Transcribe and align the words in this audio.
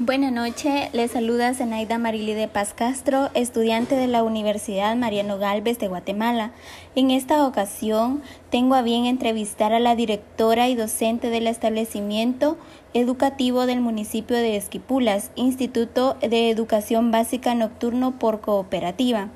Buenas 0.00 0.32
noches, 0.32 0.92
les 0.92 1.12
saluda 1.12 1.54
Zenaida 1.54 1.98
Marili 1.98 2.34
de 2.34 2.48
Paz 2.48 2.74
Castro, 2.74 3.30
estudiante 3.34 3.94
de 3.94 4.08
la 4.08 4.24
Universidad 4.24 4.96
Mariano 4.96 5.38
Galvez 5.38 5.78
de 5.78 5.86
Guatemala. 5.86 6.50
En 6.96 7.12
esta 7.12 7.46
ocasión 7.46 8.20
tengo 8.50 8.74
a 8.74 8.82
bien 8.82 9.04
entrevistar 9.04 9.72
a 9.72 9.78
la 9.78 9.94
directora 9.94 10.68
y 10.68 10.74
docente 10.74 11.30
del 11.30 11.46
establecimiento 11.46 12.58
educativo 12.92 13.66
del 13.66 13.80
municipio 13.80 14.36
de 14.36 14.56
Esquipulas, 14.56 15.30
Instituto 15.36 16.16
de 16.20 16.50
Educación 16.50 17.12
Básica 17.12 17.54
Nocturno 17.54 18.18
por 18.18 18.40
Cooperativa. 18.40 19.28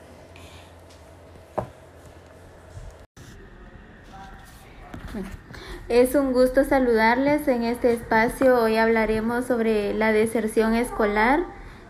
Es 5.88 6.14
un 6.14 6.34
gusto 6.34 6.64
saludarles 6.64 7.48
en 7.48 7.62
este 7.62 7.94
espacio. 7.94 8.62
Hoy 8.62 8.76
hablaremos 8.76 9.46
sobre 9.46 9.94
la 9.94 10.12
deserción 10.12 10.74
escolar 10.74 11.46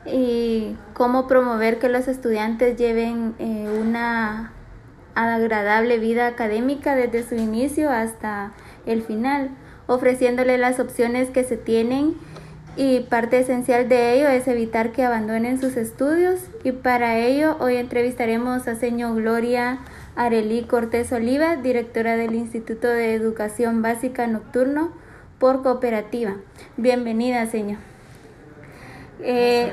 y 0.07 0.77
cómo 0.95 1.27
promover 1.27 1.81
que 1.81 1.89
los 1.89 2.07
estudiantes 2.07 2.77
lleven 2.77 3.35
eh, 3.41 3.67
una 3.81 4.53
agradable 5.17 5.99
vida 5.99 6.29
académica 6.29 6.95
desde 6.95 7.29
su 7.29 7.35
inicio 7.35 7.91
hasta 7.91 8.53
el 8.87 9.03
final, 9.03 9.51
ofreciéndole 9.89 10.59
las 10.59 10.79
opciones 10.79 11.31
que 11.31 11.43
se 11.43 11.57
tienen 11.57 12.15
y 12.77 13.01
parte 13.01 13.41
esencial 13.41 13.89
de 13.89 14.15
ello 14.15 14.29
es 14.29 14.47
evitar 14.47 14.93
que 14.93 15.05
abandonen 15.05 15.61
sus 15.61 15.77
estudios 15.77 16.39
y 16.63 16.71
para 16.71 17.19
ello 17.19 17.57
hoy 17.59 17.75
entrevistaremos 17.75 18.69
a 18.69 18.77
señor 18.77 19.17
Gloria 19.17 19.81
Arelí 20.19 20.65
Cortés 20.65 21.13
Oliva, 21.13 21.55
directora 21.55 22.17
del 22.17 22.35
Instituto 22.35 22.89
de 22.89 23.15
Educación 23.15 23.83
Básica 23.83 24.27
Nocturno 24.27 24.91
por 25.39 25.63
Cooperativa. 25.63 26.35
Bienvenida, 26.77 27.47
señor. 27.47 27.79
Eh, 29.23 29.73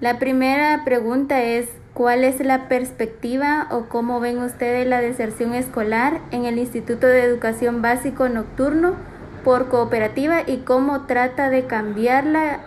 la 0.00 0.18
primera 0.18 0.82
pregunta 0.84 1.40
es, 1.40 1.68
¿cuál 1.94 2.24
es 2.24 2.40
la 2.40 2.66
perspectiva 2.66 3.68
o 3.70 3.84
cómo 3.84 4.18
ven 4.18 4.38
ustedes 4.38 4.88
la 4.88 5.00
deserción 5.00 5.54
escolar 5.54 6.20
en 6.32 6.46
el 6.46 6.58
Instituto 6.58 7.06
de 7.06 7.22
Educación 7.22 7.80
Básico 7.80 8.28
Nocturno 8.28 8.96
por 9.44 9.68
Cooperativa 9.68 10.42
y 10.44 10.64
cómo 10.64 11.06
trata 11.06 11.48
de 11.48 11.66
cambiarla 11.66 12.58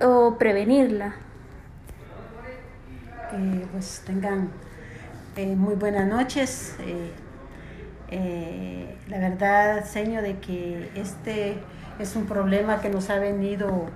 o 0.00 0.36
prevenirla? 0.38 1.16
Eh, 3.32 3.66
pues 3.72 4.04
tengan 4.06 4.48
eh, 5.36 5.56
muy 5.56 5.74
buenas 5.74 6.06
noches. 6.06 6.76
Eh, 6.80 7.10
eh, 8.10 8.98
la 9.08 9.18
verdad, 9.18 9.84
señor, 9.84 10.22
de 10.22 10.38
que 10.38 10.90
este 10.94 11.58
es 11.98 12.16
un 12.16 12.26
problema 12.26 12.80
que 12.80 12.90
nos 12.90 13.08
ha 13.10 13.18
venido 13.18 13.86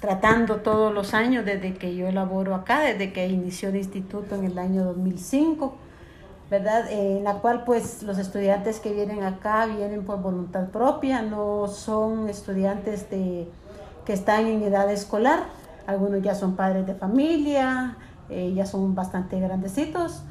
tratando 0.00 0.56
todos 0.56 0.92
los 0.92 1.14
años 1.14 1.44
desde 1.44 1.74
que 1.74 1.94
yo 1.94 2.08
elaboro 2.08 2.54
acá, 2.54 2.80
desde 2.80 3.12
que 3.12 3.26
inició 3.26 3.68
el 3.68 3.76
instituto 3.76 4.34
en 4.36 4.44
el 4.44 4.58
año 4.58 4.84
2005. 4.84 5.78
¿verdad? 6.50 6.84
en 6.90 7.24
la 7.24 7.36
cual 7.36 7.64
pues 7.64 8.02
los 8.02 8.18
estudiantes 8.18 8.78
que 8.78 8.92
vienen 8.92 9.22
acá 9.22 9.64
vienen 9.64 10.04
por 10.04 10.20
voluntad 10.20 10.68
propia, 10.68 11.22
no 11.22 11.66
son 11.66 12.28
estudiantes 12.28 13.08
de, 13.08 13.48
que 14.04 14.12
están 14.12 14.46
en 14.46 14.62
edad 14.62 14.92
escolar, 14.92 15.44
algunos 15.86 16.20
ya 16.20 16.34
son 16.34 16.54
padres 16.54 16.86
de 16.86 16.94
familia, 16.94 17.96
eh, 18.32 18.54
ya 18.54 18.64
son 18.64 18.94
bastante 18.94 19.38
grandecitos, 19.38 20.22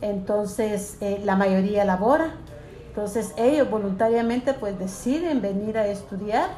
entonces 0.00 0.96
eh, 1.00 1.20
la 1.24 1.34
mayoría 1.34 1.84
labora, 1.84 2.34
entonces 2.86 3.34
ellos 3.36 3.68
voluntariamente 3.68 4.54
pues 4.54 4.78
deciden 4.78 5.42
venir 5.42 5.76
a 5.76 5.88
estudiar 5.88 6.48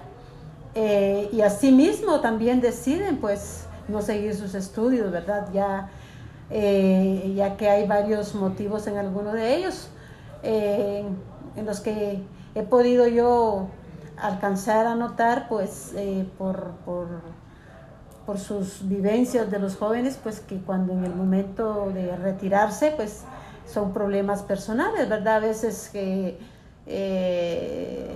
eh, 0.75 1.31
y 1.33 1.41
asimismo 1.41 2.21
también 2.21 2.61
deciden 2.61 3.17
pues 3.17 3.65
no 3.89 4.03
seguir 4.03 4.35
sus 4.35 4.55
estudios, 4.55 5.11
¿verdad? 5.11 5.49
Ya, 5.55 5.91
ya 6.51 7.57
que 7.57 7.71
hay 7.71 7.87
varios 7.87 8.35
motivos 8.35 8.87
en 8.87 8.97
alguno 8.99 9.33
de 9.33 9.57
ellos 9.57 9.89
en 10.43 11.17
los 11.65 11.81
que 11.81 12.23
he 12.55 12.63
podido 12.63 13.07
yo 13.07 13.69
alcanzar 14.17 14.87
a 14.87 14.95
notar 14.97 15.49
pues 15.49 15.95
por 16.39 16.75
por 18.27 18.39
sus 18.39 18.89
vivencias 18.89 19.51
de 19.51 19.59
los 19.59 19.77
jóvenes, 19.77 20.19
pues 20.23 20.41
que 20.41 20.59
cuando 20.61 20.93
en 20.93 21.05
el 21.05 21.15
momento 21.15 21.91
de 21.93 22.17
retirarse, 22.17 22.93
pues 22.97 23.25
son 23.67 23.93
problemas 23.93 24.43
personales, 24.43 25.09
¿verdad? 25.09 25.37
A 25.37 25.41
veces 25.41 25.91
que 25.93 26.39
eh, 26.87 28.11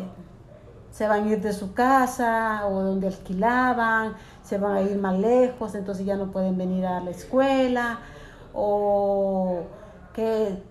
se 0.90 1.08
van 1.08 1.24
a 1.24 1.28
ir 1.32 1.40
de 1.40 1.52
su 1.52 1.74
casa 1.74 2.66
o 2.66 2.82
donde 2.82 3.08
alquilaban, 3.08 4.14
se 4.42 4.58
van 4.58 4.76
a 4.76 4.82
ir 4.82 4.96
más 4.98 5.18
lejos, 5.18 5.74
entonces 5.74 6.06
ya 6.06 6.16
no 6.16 6.30
pueden 6.30 6.56
venir 6.56 6.86
a 6.86 7.00
la 7.00 7.10
escuela, 7.10 7.98
o 8.52 9.62
que 10.12 10.62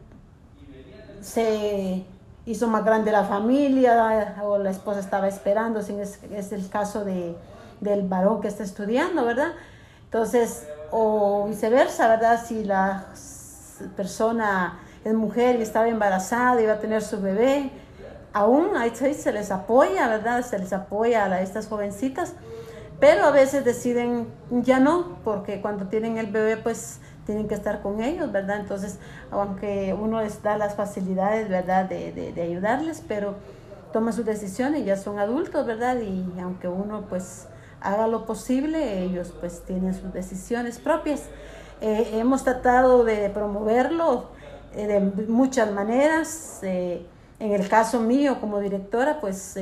se 1.21 2.05
hizo 2.45 2.67
más 2.67 2.83
grande 2.83 3.11
la 3.11 3.23
familia 3.23 4.33
o 4.43 4.57
la 4.57 4.69
esposa 4.69 4.99
estaba 4.99 5.27
esperando, 5.27 5.79
es, 5.79 6.51
el 6.51 6.69
caso 6.69 7.05
de 7.05 7.35
del 7.83 8.07
varón 8.07 8.41
que 8.41 8.47
está 8.47 8.63
estudiando, 8.63 9.25
¿verdad? 9.25 9.53
Entonces, 10.05 10.67
o 10.91 11.47
viceversa, 11.47 12.07
¿verdad? 12.07 12.43
Si 12.45 12.63
la 12.63 13.07
persona 13.95 14.79
es 15.03 15.13
mujer 15.13 15.59
y 15.59 15.63
estaba 15.63 15.87
embarazada 15.87 16.61
y 16.61 16.65
va 16.65 16.73
a 16.73 16.79
tener 16.79 17.01
su 17.01 17.19
bebé, 17.19 17.71
aún 18.31 18.75
ahí 18.77 18.93
se 18.95 19.31
les 19.31 19.51
apoya, 19.51 20.07
¿verdad? 20.07 20.43
Se 20.43 20.57
les 20.59 20.73
apoya 20.73 21.25
a 21.25 21.41
estas 21.41 21.67
jovencitas, 21.67 22.33
pero 22.99 23.25
a 23.25 23.31
veces 23.31 23.65
deciden 23.65 24.27
ya 24.49 24.79
no, 24.79 25.17
porque 25.23 25.61
cuando 25.61 25.87
tienen 25.87 26.17
el 26.17 26.27
bebé, 26.27 26.57
pues 26.57 26.99
tienen 27.25 27.47
que 27.47 27.55
estar 27.55 27.81
con 27.81 28.01
ellos, 28.01 28.31
¿verdad? 28.31 28.59
Entonces, 28.59 28.99
aunque 29.31 29.95
uno 29.99 30.21
les 30.21 30.41
da 30.41 30.57
las 30.57 30.75
facilidades, 30.75 31.49
¿verdad? 31.49 31.85
De, 31.85 32.11
de, 32.11 32.41
ayudarles, 32.41 33.03
pero 33.07 33.35
toma 33.91 34.11
sus 34.11 34.25
decisiones, 34.25 34.85
ya 34.85 34.97
son 34.97 35.19
adultos, 35.19 35.65
¿verdad? 35.65 35.97
Y 36.01 36.39
aunque 36.41 36.67
uno 36.67 37.05
pues 37.07 37.47
haga 37.83 38.07
lo 38.07 38.25
posible, 38.25 39.03
ellos 39.03 39.33
pues 39.39 39.61
tienen 39.65 39.93
sus 39.93 40.11
decisiones 40.13 40.79
propias. 40.79 41.23
Eh, 41.81 42.11
hemos 42.13 42.43
tratado 42.43 43.03
de 43.03 43.29
promoverlo 43.29 44.27
eh, 44.73 44.87
de 44.87 44.99
muchas 45.27 45.71
maneras. 45.71 46.59
Eh, 46.63 47.05
en 47.39 47.51
el 47.51 47.67
caso 47.67 47.99
mío 47.99 48.39
como 48.39 48.59
directora, 48.59 49.19
pues 49.19 49.59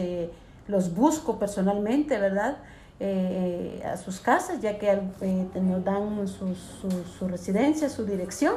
los 0.68 0.94
busco 0.94 1.40
personalmente, 1.40 2.20
¿verdad? 2.20 2.58
a 3.84 3.98
sus 3.98 4.20
casas, 4.20 4.62
ya 4.62 4.78
que 4.78 5.02
nos 5.60 5.84
dan 5.84 6.28
su, 6.28 6.54
su, 7.18 7.28
residencia, 7.28 7.90
su 7.90 8.06
dirección, 8.06 8.54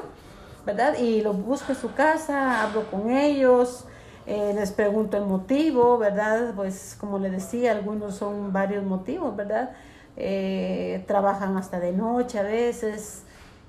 ¿verdad? 0.66 0.98
Y 0.98 1.22
los 1.22 1.42
busco 1.42 1.72
en 1.72 1.78
su 1.78 1.94
casa, 1.94 2.62
hablo 2.62 2.82
con 2.90 3.10
ellos, 3.10 3.86
eh, 4.26 4.52
les 4.54 4.72
pregunto 4.72 5.18
el 5.18 5.26
motivo, 5.26 5.98
¿verdad? 5.98 6.54
Pues 6.56 6.96
como 6.98 7.18
le 7.18 7.30
decía, 7.30 7.72
algunos 7.72 8.16
son 8.16 8.52
varios 8.52 8.82
motivos, 8.84 9.36
¿verdad? 9.36 9.72
Eh, 10.16 11.04
trabajan 11.06 11.56
hasta 11.58 11.78
de 11.78 11.92
noche 11.92 12.38
a 12.38 12.42
veces. 12.42 13.24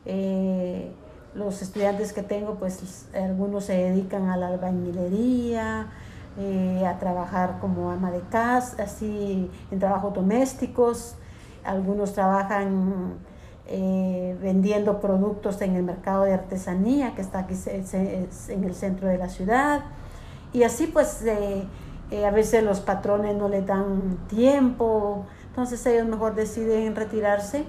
Eh, 0.05 0.91
los 1.33 1.61
estudiantes 1.61 2.13
que 2.13 2.23
tengo, 2.23 2.55
pues 2.55 3.09
algunos 3.13 3.65
se 3.65 3.73
dedican 3.73 4.29
a 4.29 4.37
la 4.37 4.47
albañilería, 4.47 5.89
a 6.87 6.99
trabajar 6.99 7.59
como 7.59 7.91
ama 7.91 8.11
de 8.11 8.21
casa, 8.21 8.83
así 8.83 9.51
en 9.69 9.79
trabajos 9.79 10.13
domésticos. 10.13 11.15
Algunos 11.65 12.13
trabajan 12.13 13.15
vendiendo 13.67 15.01
productos 15.01 15.61
en 15.61 15.75
el 15.75 15.83
mercado 15.83 16.23
de 16.23 16.33
artesanía 16.33 17.15
que 17.15 17.21
está 17.21 17.39
aquí 17.39 17.55
en 17.67 18.63
el 18.63 18.73
centro 18.73 19.09
de 19.09 19.17
la 19.17 19.27
ciudad. 19.27 19.83
Y 20.55 20.63
así 20.63 20.87
pues 20.87 21.21
eh, 21.23 21.65
eh, 22.11 22.25
a 22.25 22.31
veces 22.31 22.63
los 22.63 22.79
patrones 22.79 23.35
no 23.35 23.49
le 23.49 23.61
dan 23.61 24.17
tiempo, 24.29 25.25
entonces 25.49 25.85
ellos 25.85 26.07
mejor 26.07 26.33
deciden 26.33 26.95
retirarse 26.95 27.65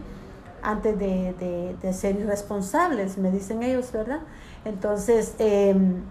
antes 0.62 0.96
de, 0.96 1.92
ser 1.92 2.14
irresponsables, 2.14 3.18
me 3.18 3.32
dicen 3.32 3.64
ellos, 3.64 3.90
¿verdad? 3.90 4.20
Entonces, 4.64 5.34
em, 5.40 6.04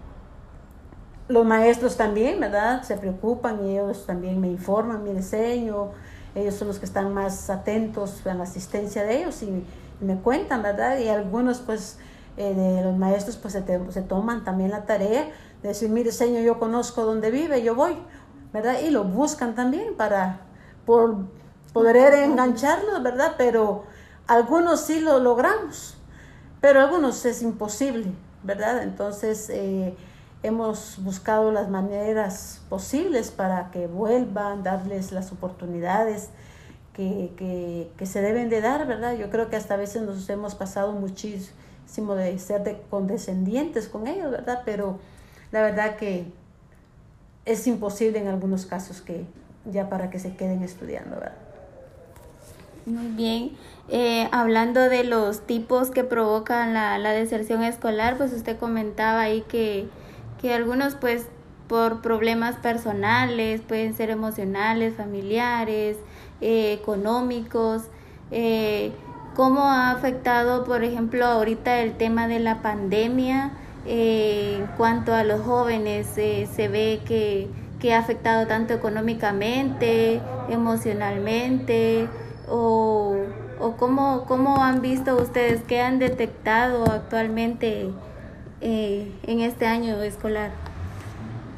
los 1.28 1.46
maestros 1.46 1.96
también, 1.96 2.40
¿verdad? 2.40 2.82
Se 2.82 2.98
preocupan 2.98 3.64
y 3.64 3.78
ellos 3.78 4.04
también 4.04 4.38
me 4.38 4.48
informan 4.48 5.02
mi 5.02 5.14
diseño, 5.14 5.92
ellos 6.34 6.56
son 6.56 6.68
los 6.68 6.78
que 6.78 6.84
están 6.84 7.14
más 7.14 7.48
atentos 7.48 8.26
a 8.26 8.34
la 8.34 8.42
asistencia 8.42 9.02
de 9.04 9.20
ellos 9.20 9.42
y, 9.42 9.64
me 9.98 10.16
cuentan, 10.16 10.62
¿verdad? 10.62 10.98
Y 10.98 11.08
algunos, 11.08 11.60
pues, 11.60 11.98
eh, 12.36 12.52
de 12.52 12.84
los 12.84 12.98
maestros, 12.98 13.38
pues, 13.38 13.54
se 13.54 14.02
toman 14.02 14.44
también 14.44 14.70
la 14.70 14.84
tarea 14.84 15.30
decir, 15.62 15.88
mire 15.88 16.12
Señor, 16.12 16.42
yo 16.42 16.58
conozco 16.58 17.04
dónde 17.04 17.30
vive, 17.30 17.62
yo 17.62 17.74
voy, 17.74 17.96
¿verdad? 18.52 18.80
Y 18.80 18.90
lo 18.90 19.04
buscan 19.04 19.54
también 19.54 19.94
para 19.96 20.40
por 20.84 21.16
poder 21.72 22.14
engancharlos, 22.14 23.02
¿verdad? 23.02 23.34
Pero 23.36 23.84
algunos 24.26 24.80
sí 24.80 25.00
lo 25.00 25.18
logramos, 25.18 25.94
pero 26.60 26.80
algunos 26.80 27.24
es 27.26 27.42
imposible, 27.42 28.06
¿verdad? 28.42 28.82
Entonces, 28.82 29.50
eh, 29.50 29.94
hemos 30.42 30.96
buscado 31.02 31.52
las 31.52 31.68
maneras 31.68 32.62
posibles 32.68 33.30
para 33.30 33.70
que 33.70 33.86
vuelvan, 33.86 34.62
darles 34.62 35.12
las 35.12 35.32
oportunidades 35.32 36.30
que, 36.92 37.32
que, 37.36 37.90
que, 37.96 38.06
se 38.06 38.22
deben 38.22 38.48
de 38.48 38.60
dar, 38.60 38.86
¿verdad? 38.86 39.14
Yo 39.16 39.28
creo 39.28 39.50
que 39.50 39.56
hasta 39.56 39.74
a 39.74 39.76
veces 39.76 40.02
nos 40.02 40.28
hemos 40.30 40.54
pasado 40.54 40.92
muchísimo 40.92 42.14
de 42.14 42.38
ser 42.38 42.62
de 42.62 42.80
condescendientes 42.88 43.88
con 43.88 44.06
ellos, 44.06 44.30
¿verdad? 44.30 44.62
Pero 44.64 44.98
la 45.56 45.62
verdad 45.62 45.96
que 45.96 46.26
es 47.46 47.66
imposible 47.66 48.18
en 48.18 48.28
algunos 48.28 48.66
casos 48.66 49.00
que 49.00 49.24
ya 49.64 49.88
para 49.88 50.10
que 50.10 50.18
se 50.18 50.36
queden 50.36 50.62
estudiando, 50.62 51.16
¿verdad? 51.16 51.38
Muy 52.84 53.06
bien. 53.06 53.52
Eh, 53.88 54.28
hablando 54.32 54.80
de 54.90 55.04
los 55.04 55.46
tipos 55.46 55.90
que 55.90 56.04
provocan 56.04 56.74
la, 56.74 56.98
la 56.98 57.12
deserción 57.12 57.64
escolar, 57.64 58.18
pues 58.18 58.34
usted 58.34 58.58
comentaba 58.58 59.22
ahí 59.22 59.46
que 59.48 59.88
que 60.42 60.52
algunos 60.52 60.94
pues 60.94 61.24
por 61.68 62.02
problemas 62.02 62.56
personales, 62.56 63.62
pueden 63.62 63.94
ser 63.94 64.10
emocionales, 64.10 64.94
familiares, 64.94 65.96
eh, 66.42 66.74
económicos, 66.74 67.84
eh, 68.30 68.92
cómo 69.34 69.62
ha 69.62 69.90
afectado, 69.90 70.64
por 70.64 70.84
ejemplo, 70.84 71.24
ahorita 71.24 71.80
el 71.80 71.96
tema 71.96 72.28
de 72.28 72.40
la 72.40 72.60
pandemia 72.60 73.52
eh, 73.86 74.56
en 74.58 74.66
cuanto 74.76 75.14
a 75.14 75.24
los 75.24 75.40
jóvenes, 75.42 76.06
se 76.06 76.68
ve 76.68 77.00
que, 77.06 77.48
que, 77.80 77.94
ha 77.94 77.98
afectado 77.98 78.46
tanto 78.46 78.74
económicamente, 78.74 80.20
emocionalmente, 80.48 82.08
o, 82.48 83.16
o 83.60 83.76
cómo, 83.76 84.24
cómo 84.26 84.62
han 84.62 84.80
visto 84.82 85.16
ustedes, 85.16 85.62
qué 85.62 85.80
han 85.80 85.98
detectado 85.98 86.84
actualmente 86.90 87.90
eh, 88.60 89.12
en 89.24 89.40
este 89.40 89.66
año 89.66 90.02
escolar? 90.02 90.50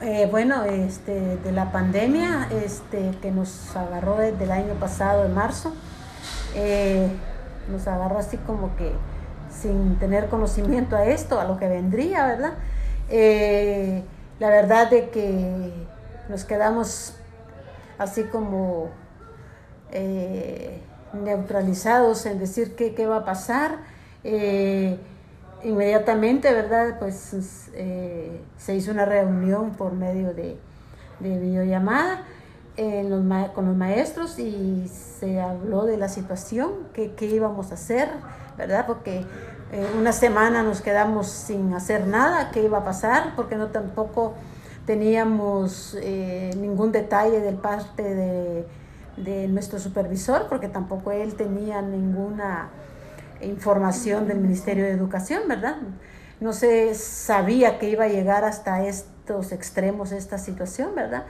Eh, 0.01 0.29
bueno, 0.31 0.65
este, 0.65 1.37
de 1.37 1.53
la 1.53 1.73
pandemia 1.73 2.49
este, 2.65 3.13
que 3.21 3.31
nos 3.31 3.75
agarró 3.77 4.17
desde 4.17 4.45
el 4.45 4.53
año 4.53 4.75
pasado, 4.75 5.25
en 5.25 5.35
marzo, 5.35 5.73
eh, 6.55 7.09
nos 7.71 7.87
agarró 7.89 8.19
así 8.19 8.37
como 8.39 8.75
que 8.77 8.93
sin 9.51 9.99
tener 9.99 10.29
conocimiento 10.29 10.97
a 10.97 11.07
esto, 11.07 11.41
a 11.41 11.45
lo 11.45 11.59
que 11.59 11.69
vendría, 11.69 12.27
¿verdad? 12.27 12.53
la 14.39 14.51
verdad 14.51 14.91
de 14.91 15.09
que 15.09 15.73
nos 16.29 16.45
quedamos 16.45 17.15
así 17.97 18.25
como 18.25 18.91
neutralizados 21.13 22.27
en 22.27 22.39
decir 22.39 22.77
qué, 22.77 22.95
qué 22.95 23.07
va 23.07 23.19
a 23.19 23.25
pasar 23.25 23.79
inmediatamente, 25.65 26.53
¿verdad? 26.53 26.99
Pues 26.99 27.71
eh, 27.75 28.41
se 28.57 28.77
hizo 28.77 28.91
una 28.91 29.05
reunión 29.05 29.73
por 29.73 29.93
medio 29.93 30.35
de, 30.35 30.59
videollamada 31.21 32.23
con 33.55 33.67
los 33.67 33.77
maestros 33.77 34.39
y 34.39 34.87
se 34.87 35.41
habló 35.41 35.85
de 35.85 35.97
la 35.97 36.09
situación, 36.09 36.71
qué, 36.93 37.13
íbamos 37.21 37.73
a 37.73 37.75
hacer, 37.75 38.09
¿verdad? 38.59 38.85
Porque 38.87 39.25
eh, 39.73 39.87
una 39.99 40.13
semana 40.13 40.63
nos 40.63 40.81
quedamos 40.81 41.29
sin 41.29 41.73
hacer 41.73 42.07
nada, 42.07 42.51
qué 42.51 42.63
iba 42.65 42.79
a 42.79 42.85
pasar, 42.85 43.35
porque 43.37 43.57
no 43.57 43.69
tampoco 43.69 44.35
teníamos 44.85 45.97
eh, 46.03 46.51
ningún 46.59 46.93
detalle 46.93 47.41
del 47.41 47.55
parte 47.57 48.03
de, 48.03 48.67
de 49.17 49.49
nuestro 49.49 49.79
supervisor, 49.79 50.47
porque 50.49 50.69
tampoco 50.69 51.13
él 51.13 51.35
tenía 51.35 51.81
ninguna 51.81 52.71
información 53.41 54.27
del 54.27 54.39
Ministerio 54.39 54.85
de 54.85 54.91
Educación, 54.91 55.43
¿verdad? 55.49 55.77
No 56.41 56.53
se 56.53 56.95
sabía 56.95 57.79
que 57.79 57.89
iba 57.89 58.05
a 58.05 58.09
llegar 58.09 58.45
hasta 58.45 58.85
estos 58.85 59.53
extremos 59.53 60.13
esta 60.13 60.39
situación, 60.39 60.95
¿verdad? 60.95 61.25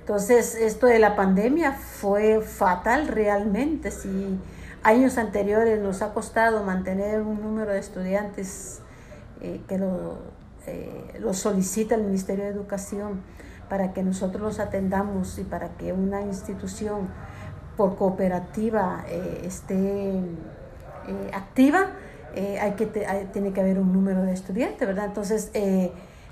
Entonces, 0.00 0.54
esto 0.54 0.86
de 0.86 0.98
la 0.98 1.16
pandemia 1.16 1.72
fue 1.72 2.42
fatal 2.42 3.08
realmente. 3.08 3.90
Si 3.90 4.38
años 4.84 5.18
anteriores 5.18 5.80
nos 5.80 6.02
ha 6.02 6.12
costado 6.12 6.62
mantener 6.62 7.22
un 7.22 7.40
número 7.40 7.72
de 7.72 7.78
estudiantes 7.78 8.80
eh, 9.40 9.62
que 9.66 9.78
lo, 9.78 10.18
eh, 10.66 11.18
lo, 11.18 11.32
solicita 11.34 11.94
el 11.94 12.02
Ministerio 12.04 12.44
de 12.44 12.50
Educación 12.50 13.22
para 13.68 13.92
que 13.94 14.02
nosotros 14.02 14.42
los 14.42 14.60
atendamos 14.60 15.38
y 15.38 15.44
para 15.44 15.70
que 15.70 15.92
una 15.92 16.20
institución 16.20 17.08
por 17.78 17.96
cooperativa 17.96 19.04
eh, 19.08 19.42
esté 19.44 20.20
activa, 21.32 21.90
hay 22.60 22.72
que 22.72 22.86
tiene 23.32 23.52
que 23.52 23.60
haber 23.60 23.78
un 23.78 23.92
número 23.92 24.22
de 24.22 24.32
estudiantes, 24.32 24.88
¿verdad? 24.88 25.04
Entonces, 25.04 25.52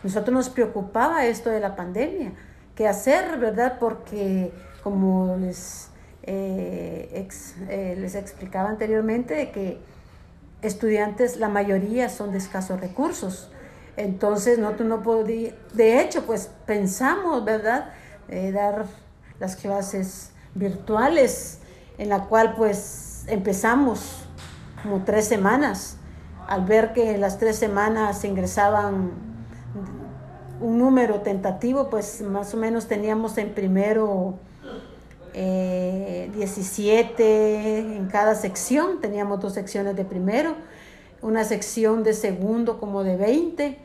nosotros 0.03 0.35
nos 0.35 0.49
preocupaba 0.49 1.27
esto 1.27 1.51
de 1.51 1.61
la 1.61 1.77
pandemia, 1.77 2.33
qué 2.75 2.89
hacer, 2.89 3.39
¿verdad? 3.39 3.77
Porque 3.79 4.53
como 4.83 5.37
les, 5.37 5.92
les 6.27 8.15
explicaba 8.15 8.69
anteriormente, 8.69 9.35
de 9.35 9.51
que 9.51 9.79
estudiantes, 10.63 11.37
la 11.37 11.49
mayoría 11.49 12.09
son 12.09 12.33
de 12.33 12.39
escasos 12.39 12.81
recursos. 12.81 13.51
Entonces, 13.97 14.59
nosotros 14.59 14.89
no 14.89 15.03
podía, 15.03 15.55
de 15.75 16.01
hecho, 16.01 16.25
pues 16.25 16.51
pensamos, 16.67 17.45
¿verdad? 17.45 17.91
dar 18.53 18.87
las 19.39 19.57
clases 19.57 20.31
virtuales, 20.55 21.59
en 21.99 22.09
la 22.09 22.25
cual 22.25 22.55
pues 22.57 23.25
empezamos 23.27 24.25
como 24.83 25.05
tres 25.05 25.27
semanas. 25.27 25.97
Al 26.49 26.65
ver 26.65 26.93
que 26.93 27.15
en 27.15 27.21
las 27.21 27.39
tres 27.39 27.57
semanas 27.57 28.25
ingresaban 28.25 29.13
un 30.61 30.79
número 30.79 31.21
tentativo, 31.21 31.91
pues 31.91 32.23
más 32.23 32.55
o 32.55 32.57
menos 32.57 32.87
teníamos 32.87 33.37
en 33.39 33.55
primero 33.55 34.39
17 35.33 37.23
eh, 37.23 37.79
en 37.79 38.07
cada 38.09 38.35
sección, 38.35 39.01
teníamos 39.01 39.41
dos 39.41 39.55
secciones 39.55 39.97
de 39.97 40.05
primero, 40.05 40.57
una 41.23 41.45
sección 41.45 42.03
de 42.03 42.13
segundo 42.13 42.79
como 42.79 43.05
de 43.05 43.17
20, 43.17 43.79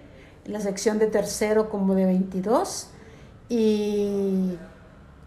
la 0.46 0.60
sección 0.60 1.00
de 1.00 1.08
tercero 1.08 1.70
como 1.70 1.96
de 1.96 2.06
22 2.06 2.90
y 3.50 4.58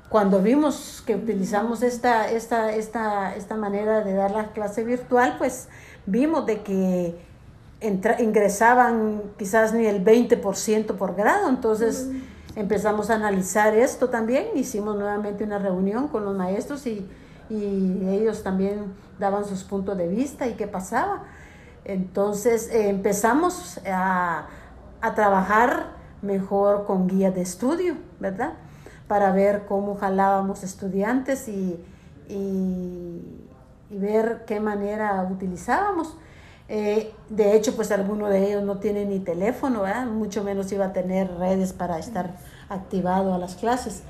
cuando 0.09 0.43
vimos 0.43 1.03
que 1.07 1.15
utilizamos 1.15 1.83
esta, 1.83 2.31
esta, 2.31 2.73
esta, 2.75 3.37
esta 3.37 3.57
manera 3.57 4.03
de 4.03 4.13
dar 4.15 4.33
la 4.33 4.53
clase 4.53 4.83
virtual, 4.85 5.37
pues 5.39 5.69
vimos 6.05 6.47
de 6.47 6.63
que 6.63 7.15
ingresaban 8.19 9.23
quizás 9.39 9.73
ni 9.73 9.87
el 9.87 10.05
20% 10.05 10.97
por 10.97 11.15
grado, 11.15 11.49
entonces 11.49 12.09
empezamos 12.56 13.11
a 13.11 13.14
analizar 13.14 13.75
esto 13.75 14.08
también, 14.08 14.47
hicimos 14.55 14.97
nuevamente 14.97 15.44
una 15.44 15.58
reunión 15.58 16.08
con 16.08 16.25
los 16.25 16.37
maestros 16.37 16.87
y, 16.87 17.08
y 17.49 18.08
ellos 18.08 18.42
también 18.42 18.92
daban 19.19 19.45
sus 19.45 19.64
puntos 19.64 19.97
de 19.97 20.09
vista 20.09 20.47
y 20.47 20.54
qué 20.54 20.66
pasaba. 20.66 21.25
Entonces 21.85 22.69
eh, 22.71 22.88
empezamos 22.88 23.80
a, 23.87 24.47
a 25.00 25.14
trabajar 25.14 25.99
mejor 26.23 26.85
con 26.87 27.07
guías 27.09 27.35
de 27.35 27.42
estudio, 27.42 27.97
¿verdad? 28.19 28.52
para 29.11 29.33
ver 29.33 29.64
cómo 29.66 29.97
jalábamos 29.97 30.62
estudiantes 30.62 31.49
y, 31.49 31.85
y, 32.28 33.21
ver 33.90 34.45
qué 34.47 34.61
manera 34.61 35.26
utilizábamos. 35.28 36.16
Eh, 36.73 37.12
de 37.29 37.57
hecho, 37.57 37.75
pues 37.75 37.91
alguno 37.91 38.29
de 38.29 38.47
ellos 38.47 38.62
no 38.62 38.79
tiene 38.79 39.05
ni 39.05 39.19
teléfono, 39.19 39.83
mucho 40.07 40.45
menos 40.45 40.71
iba 40.71 40.87
a 40.87 40.93
tener 40.93 41.29
redes 41.37 41.73
para 41.73 41.99
estar 41.99 42.37
activado 42.69 43.35
a 43.35 43.39
las 43.39 43.57
clases. 43.57 44.05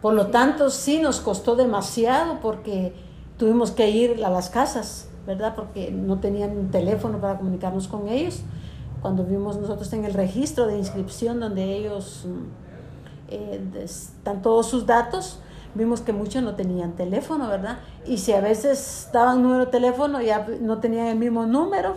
Por 0.00 0.14
lo 0.14 0.28
tanto, 0.28 0.70
sí 0.70 1.00
nos 1.00 1.18
costó 1.18 1.56
demasiado 1.56 2.38
porque 2.40 2.94
tuvimos 3.38 3.72
que 3.72 3.90
ir 3.90 4.24
a 4.24 4.30
las 4.30 4.50
casas, 4.50 5.08
¿verdad? 5.26 5.56
Porque 5.56 5.90
no 5.90 6.20
tenían 6.20 6.56
un 6.56 6.70
teléfono 6.70 7.20
para 7.20 7.38
comunicarnos 7.38 7.88
con 7.88 8.06
ellos. 8.06 8.42
Cuando 9.02 9.24
vimos 9.24 9.56
nosotros 9.56 9.92
en 9.94 10.04
el 10.04 10.14
registro 10.14 10.68
de 10.68 10.78
inscripción 10.78 11.40
donde 11.40 11.76
ellos 11.76 12.24
mm, 12.24 13.32
eh, 13.32 13.60
están 13.82 14.42
todos 14.42 14.66
sus 14.66 14.86
datos, 14.86 15.40
vimos 15.74 16.00
que 16.00 16.12
muchos 16.12 16.42
no 16.42 16.54
tenían 16.54 16.92
teléfono, 16.92 17.48
¿verdad? 17.48 17.78
Y 18.06 18.18
si 18.18 18.32
a 18.32 18.40
veces 18.40 19.08
daban 19.12 19.42
número 19.42 19.66
de 19.66 19.70
teléfono, 19.70 20.20
ya 20.20 20.46
no 20.60 20.78
tenían 20.78 21.06
el 21.06 21.18
mismo 21.18 21.46
número. 21.46 21.94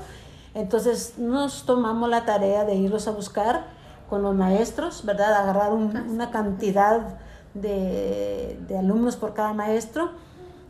Entonces 0.53 1.15
nos 1.17 1.65
tomamos 1.65 2.09
la 2.09 2.25
tarea 2.25 2.65
de 2.65 2.75
irlos 2.75 3.07
a 3.07 3.11
buscar 3.11 3.65
con 4.09 4.23
los 4.23 4.35
maestros, 4.35 5.05
¿verdad? 5.05 5.33
Agarrar 5.33 5.73
una 5.73 6.31
cantidad 6.31 7.19
de, 7.53 8.59
de, 8.67 8.77
alumnos 8.77 9.15
por 9.15 9.33
cada 9.33 9.53
maestro 9.53 10.11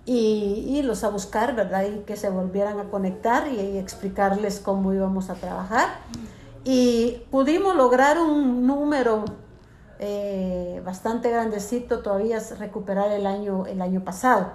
y 0.06 0.78
irlos 0.78 1.04
a 1.04 1.10
buscar, 1.10 1.56
¿verdad? 1.56 1.86
Y 1.86 2.00
que 2.00 2.16
se 2.16 2.30
volvieran 2.30 2.80
a 2.80 2.86
conectar 2.86 3.48
y, 3.48 3.60
y 3.60 3.78
explicarles 3.78 4.60
cómo 4.60 4.94
íbamos 4.94 5.30
a 5.30 5.36
trabajar. 5.36 5.88
Y 6.64 7.24
pudimos 7.32 7.76
lograr 7.76 8.20
un 8.20 8.66
número 8.66 9.26
eh, 10.00 10.82
bastante 10.86 11.30
grandecito 11.30 12.00
todavía 12.00 12.40
recuperar 12.60 13.12
el 13.12 13.26
año, 13.26 13.66
el 13.66 13.82
año 13.82 14.04
pasado. 14.04 14.52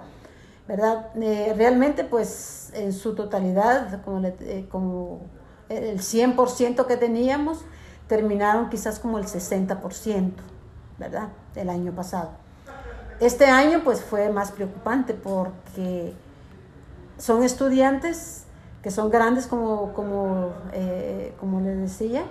¿verdad? 0.67 1.09
Eh, 1.15 1.53
realmente, 1.57 2.03
pues 2.03 2.71
en 2.73 2.93
su 2.93 3.15
totalidad, 3.15 4.01
como, 4.03 4.25
eh, 4.25 4.67
como 4.71 5.21
el 5.69 5.99
100% 5.99 6.85
que 6.85 6.97
teníamos, 6.97 7.59
terminaron 8.07 8.69
quizás 8.69 8.99
como 8.99 9.17
el 9.17 9.25
60%, 9.25 10.33
¿verdad? 10.97 11.29
Del 11.53 11.69
año 11.69 11.91
pasado. 11.93 12.31
Este 13.19 13.45
año 13.45 13.81
pues 13.83 14.01
fue 14.01 14.29
más 14.29 14.51
preocupante 14.51 15.13
porque 15.13 16.13
son 17.17 17.43
estudiantes 17.43 18.45
que 18.81 18.91
son 18.91 19.09
grandes 19.09 19.47
como, 19.47 19.93
como, 19.93 20.51
eh, 20.73 21.33
como 21.39 21.61
les 21.61 21.79
decía. 21.79 22.23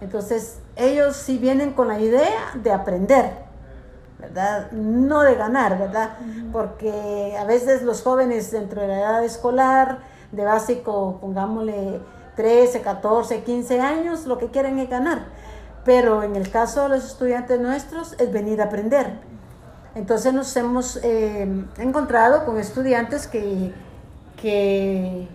Entonces 0.00 0.58
ellos 0.76 1.16
sí 1.16 1.38
vienen 1.38 1.72
con 1.72 1.88
la 1.88 2.00
idea 2.00 2.52
de 2.54 2.72
aprender, 2.72 3.32
¿verdad? 4.18 4.70
No 4.72 5.22
de 5.22 5.34
ganar, 5.34 5.78
¿verdad? 5.78 6.16
Porque 6.52 7.36
a 7.38 7.44
veces 7.44 7.82
los 7.82 8.02
jóvenes 8.02 8.50
dentro 8.50 8.80
de 8.80 8.88
la 8.88 8.98
edad 8.98 9.24
escolar, 9.24 9.98
de 10.32 10.44
básico, 10.44 11.18
pongámosle 11.20 12.00
13, 12.36 12.80
14, 12.80 13.42
15 13.42 13.80
años, 13.80 14.26
lo 14.26 14.38
que 14.38 14.46
quieren 14.46 14.78
es 14.78 14.88
ganar. 14.88 15.26
Pero 15.84 16.22
en 16.22 16.36
el 16.36 16.50
caso 16.50 16.84
de 16.84 16.90
los 16.90 17.04
estudiantes 17.04 17.60
nuestros 17.60 18.14
es 18.18 18.32
venir 18.32 18.60
a 18.62 18.66
aprender. 18.66 19.20
Entonces 19.94 20.32
nos 20.32 20.56
hemos 20.56 20.98
eh, 21.02 21.48
encontrado 21.78 22.44
con 22.44 22.58
estudiantes 22.58 23.26
que, 23.26 23.72
que 24.40 25.28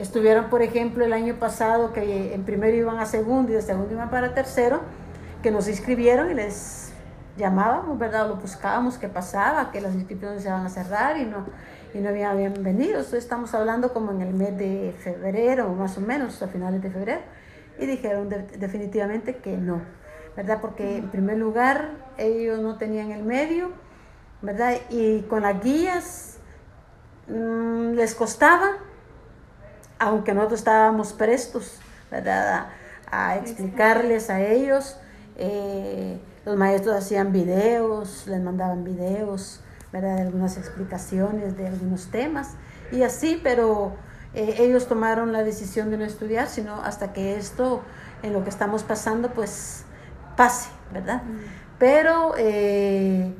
estuvieron, 0.00 0.50
por 0.50 0.62
ejemplo, 0.62 1.04
el 1.04 1.12
año 1.12 1.34
pasado, 1.34 1.92
que 1.92 2.34
en 2.34 2.44
primero 2.44 2.76
iban 2.76 2.98
a 2.98 3.06
segundo 3.06 3.52
y 3.52 3.54
de 3.54 3.62
segundo 3.62 3.92
iban 3.92 4.10
para 4.10 4.34
tercero, 4.34 4.80
que 5.42 5.50
nos 5.50 5.68
inscribieron 5.68 6.30
y 6.30 6.34
les 6.34 6.92
llamábamos, 7.36 7.98
¿verdad? 7.98 8.28
Lo 8.28 8.36
buscábamos, 8.36 8.98
qué 8.98 9.08
pasaba, 9.08 9.70
que 9.70 9.80
las 9.80 9.94
inscripciones 9.94 10.42
se 10.42 10.48
iban 10.48 10.64
a 10.66 10.68
cerrar 10.68 11.16
y 11.16 11.24
no, 11.24 11.46
y 11.94 11.98
no 11.98 12.08
habían 12.08 12.62
venido. 12.62 13.00
estamos 13.00 13.54
hablando 13.54 13.92
como 13.92 14.12
en 14.12 14.22
el 14.22 14.34
mes 14.34 14.56
de 14.56 14.94
febrero, 14.98 15.68
más 15.70 15.96
o 15.98 16.00
menos, 16.00 16.42
a 16.42 16.48
finales 16.48 16.82
de 16.82 16.90
febrero, 16.90 17.20
y 17.78 17.86
dijeron 17.86 18.28
definitivamente 18.28 19.36
que 19.36 19.56
no, 19.56 19.80
¿verdad? 20.36 20.58
Porque 20.60 20.98
en 20.98 21.08
primer 21.10 21.38
lugar 21.38 21.92
ellos 22.18 22.60
no 22.60 22.76
tenían 22.76 23.10
el 23.10 23.22
medio, 23.22 23.70
¿verdad? 24.42 24.74
Y 24.90 25.22
con 25.22 25.42
las 25.42 25.62
guías 25.62 26.38
mmm, 27.28 27.92
les 27.92 28.14
costaba, 28.14 28.72
aunque 30.00 30.32
nosotros 30.32 30.60
estábamos 30.60 31.12
prestos, 31.12 31.78
¿verdad? 32.10 32.66
A, 33.12 33.36
explicarles 33.36 34.30
a 34.30 34.40
ellos. 34.40 34.96
Eh, 35.36 36.18
los 36.44 36.56
maestros 36.56 36.96
hacían 36.96 37.32
videos, 37.32 38.26
les 38.26 38.40
mandaban 38.40 38.82
videos, 38.82 39.60
¿verdad? 39.92 40.16
De 40.16 40.22
algunas 40.22 40.56
explicaciones 40.56 41.56
de 41.56 41.68
algunos 41.68 42.10
temas 42.10 42.54
y 42.90 43.02
así, 43.02 43.38
pero 43.42 43.92
eh, 44.32 44.56
ellos 44.58 44.88
tomaron 44.88 45.32
la 45.32 45.44
decisión 45.44 45.90
de 45.90 45.98
no 45.98 46.04
estudiar, 46.04 46.48
sino 46.48 46.82
hasta 46.82 47.12
que 47.12 47.36
esto, 47.36 47.82
en 48.22 48.32
lo 48.32 48.42
que 48.42 48.50
estamos 48.50 48.82
pasando, 48.82 49.30
pues 49.34 49.84
pase, 50.36 50.70
¿verdad? 50.92 51.22
Pero, 51.78 52.34
eh, 52.38 53.34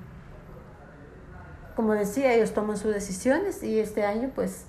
como 1.75 1.95
decía, 1.95 2.35
ellos 2.35 2.53
toman 2.53 2.77
sus 2.77 2.93
decisiones 2.93 3.63
y 3.63 3.81
este 3.81 4.05
año, 4.05 4.31
pues 4.35 4.67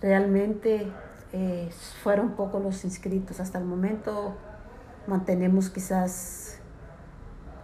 realmente 0.00 0.92
eh, 1.32 1.70
fueron 2.02 2.32
pocos 2.32 2.62
los 2.62 2.84
inscritos. 2.84 3.40
Hasta 3.40 3.58
el 3.58 3.64
momento 3.64 4.36
mantenemos 5.06 5.70
quizás 5.70 6.58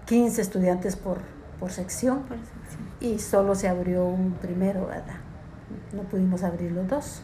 15 0.07 0.41
estudiantes 0.41 0.97
por, 0.97 1.19
por 1.59 1.71
sección. 1.71 2.21
Por 2.23 2.39
sección 2.39 2.89
y 3.01 3.19
solo 3.19 3.55
se 3.55 3.69
abrió 3.69 4.05
un 4.07 4.33
primero, 4.33 4.87
¿verdad? 4.87 5.17
No 5.93 6.03
pudimos 6.03 6.43
abrir 6.43 6.73
los 6.73 6.89
dos, 6.89 7.23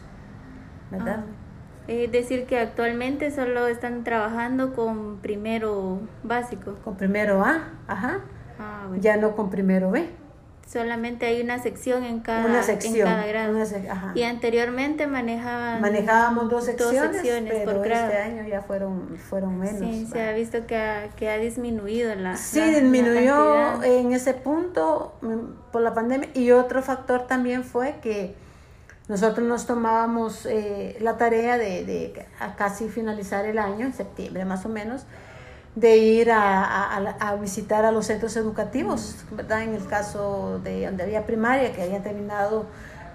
¿verdad? 0.91 1.23
Ah, 1.27 1.87
es 1.87 2.11
decir, 2.11 2.45
que 2.45 2.59
actualmente 2.59 3.31
solo 3.31 3.67
están 3.67 4.03
trabajando 4.03 4.73
con 4.73 5.17
primero 5.17 5.99
básico. 6.23 6.75
Con 6.83 6.95
primero 6.95 7.43
A, 7.43 7.73
ajá. 7.87 8.21
Ah, 8.59 8.87
ya 8.99 9.17
no 9.17 9.35
con 9.35 9.49
primero 9.49 9.91
B. 9.91 10.09
Solamente 10.65 11.27
hay 11.27 11.41
una 11.41 11.59
sección 11.59 12.03
en 12.03 12.21
cada, 12.21 12.43
una 12.45 12.63
sección, 12.63 12.95
en 12.95 13.03
cada 13.03 13.27
grado. 13.27 13.55
y 14.15 14.23
anteriormente 14.23 15.05
manejaban 15.05 15.79
manejábamos 15.79 16.49
dos 16.49 16.65
secciones, 16.65 17.21
pero 17.23 17.77
por 17.77 17.85
este 17.85 18.17
año 18.17 18.47
ya 18.47 18.61
fueron 18.61 19.15
fueron 19.17 19.59
menos. 19.59 19.79
Sí, 19.79 20.07
se 20.11 20.23
ha 20.23 20.33
visto 20.33 20.65
que 20.65 20.75
ha, 20.75 21.09
que 21.15 21.29
ha 21.29 21.37
disminuido 21.37 22.15
la 22.15 22.35
Sí, 22.35 22.61
disminuyó 22.61 23.83
en 23.83 24.11
ese 24.13 24.33
punto 24.33 25.13
mm, 25.21 25.71
por 25.71 25.83
la 25.83 25.93
pandemia 25.93 26.29
y 26.33 26.49
otro 26.49 26.81
factor 26.81 27.27
también 27.27 27.63
fue 27.63 27.97
que 28.01 28.33
nosotros 29.07 29.47
nos 29.47 29.67
tomábamos 29.67 30.47
eh, 30.47 30.97
la 30.99 31.17
tarea 31.17 31.59
de, 31.59 31.85
de 31.85 32.25
a 32.39 32.55
casi 32.55 32.89
finalizar 32.89 33.45
el 33.45 33.59
año, 33.59 33.85
en 33.85 33.93
septiembre 33.93 34.45
más 34.45 34.65
o 34.65 34.69
menos, 34.69 35.05
de 35.75 35.97
ir 35.97 36.31
a, 36.31 37.37
visitar 37.41 37.83
a 37.85 37.91
los 37.91 38.05
centros 38.05 38.35
educativos, 38.37 39.17
¿verdad? 39.31 39.63
En 39.63 39.73
el 39.73 39.85
caso 39.85 40.59
de 40.63 40.85
donde 40.85 41.03
había 41.03 41.25
primaria, 41.25 41.73
que 41.73 41.83
habían 41.83 42.01
terminado 42.01 42.65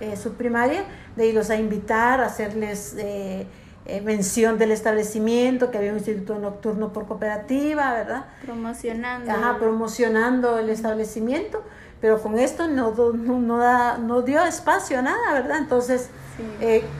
eh, 0.00 0.16
su 0.16 0.34
primaria, 0.34 0.84
de 1.16 1.26
irlos 1.26 1.48
a 1.48 1.56
invitar, 1.56 2.20
a 2.20 2.26
hacerles 2.26 2.94
eh, 2.98 3.46
eh, 3.86 4.00
mención 4.02 4.58
del 4.58 4.72
establecimiento, 4.72 5.70
que 5.70 5.78
había 5.78 5.90
un 5.90 5.98
instituto 5.98 6.38
nocturno 6.38 6.92
por 6.92 7.06
cooperativa, 7.06 7.94
¿verdad? 7.94 8.26
Promocionando. 8.44 9.30
Ajá, 9.32 9.58
promocionando 9.58 10.58
el 10.58 10.68
establecimiento, 10.68 11.62
pero 12.02 12.20
con 12.20 12.38
esto 12.38 12.68
no, 12.68 12.92
no, 12.92 13.56
da, 13.56 13.96
no 13.96 14.20
dio 14.20 14.44
espacio 14.44 14.98
a 14.98 15.02
nada, 15.02 15.32
¿verdad? 15.32 15.58
Entonces, 15.58 16.10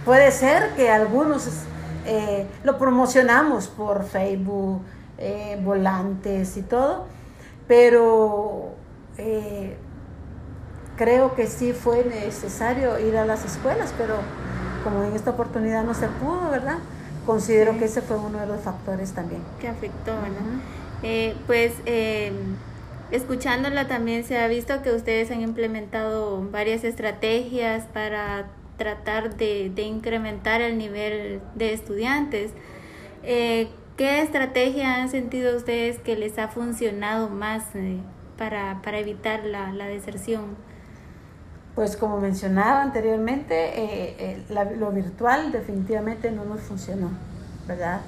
puede 0.05 0.31
ser 0.31 0.71
que 0.75 0.91
algunos 0.91 1.49
lo 2.65 2.79
promocionamos 2.79 3.69
por 3.69 4.05
Facebook, 4.05 4.83
eh, 5.21 5.61
volantes 5.63 6.57
y 6.57 6.63
todo, 6.63 7.05
pero 7.69 8.71
eh, 9.19 9.77
creo 10.97 11.35
que 11.35 11.47
sí 11.47 11.73
fue 11.73 12.05
necesario 12.05 12.99
ir 12.99 13.17
a 13.17 13.25
las 13.25 13.45
escuelas, 13.45 13.95
pero 13.97 14.15
como 14.83 15.05
en 15.05 15.15
esta 15.15 15.31
oportunidad 15.31 15.85
no 15.85 15.95
se 15.95 16.09
pudo, 16.09 16.51
¿verdad? 16.51 16.79
Considero 17.27 17.79
que 17.79 17.85
ese 17.85 18.03
fue 18.03 18.17
uno 18.17 18.39
de 18.39 18.47
los 18.47 18.61
factores 18.61 19.13
también. 19.13 19.43
Que 19.61 19.69
afectó, 19.69 20.13
¿verdad? 20.13 20.61
Eh, 21.03 21.35
pues 21.47 21.73
em, 21.85 22.57
escuchándola 23.11 23.89
también 23.89 24.25
se 24.25 24.39
ha 24.39 24.49
visto 24.49 24.83
que 24.83 24.93
ustedes 24.93 25.31
han 25.31 25.43
implementado 25.43 26.43
varias 26.51 26.83
estrategias 26.85 27.85
para 27.93 28.47
tratar 28.79 29.37
de, 29.37 29.71
de 29.75 29.83
incrementar 29.83 30.63
el 30.63 30.79
nivel 30.79 31.41
de 31.55 31.73
estudiantes. 31.73 32.53
Eh, 33.23 33.69
¿Qué 34.01 34.23
estrategia 34.23 34.95
han 34.95 35.11
sentido 35.11 35.55
ustedes 35.55 35.99
que 35.99 36.17
les 36.17 36.39
ha 36.39 36.49
funcionado 36.49 37.29
más 37.29 37.65
eh, 37.75 38.01
para, 38.39 38.99
evitar 38.99 39.45
la, 39.45 39.87
deserción? 39.89 40.57
Pues 41.75 41.99
como 41.99 42.19
mencionaba 42.19 42.81
anteriormente, 42.81 43.55
eh, 43.79 44.17
eh, 44.49 44.75
lo 44.79 44.91
virtual 44.91 45.53
definitivamente 45.53 46.31
no 46.31 46.47
nos 46.47 46.63
funcionó, 46.63 47.11
¿verdad? 47.69 48.01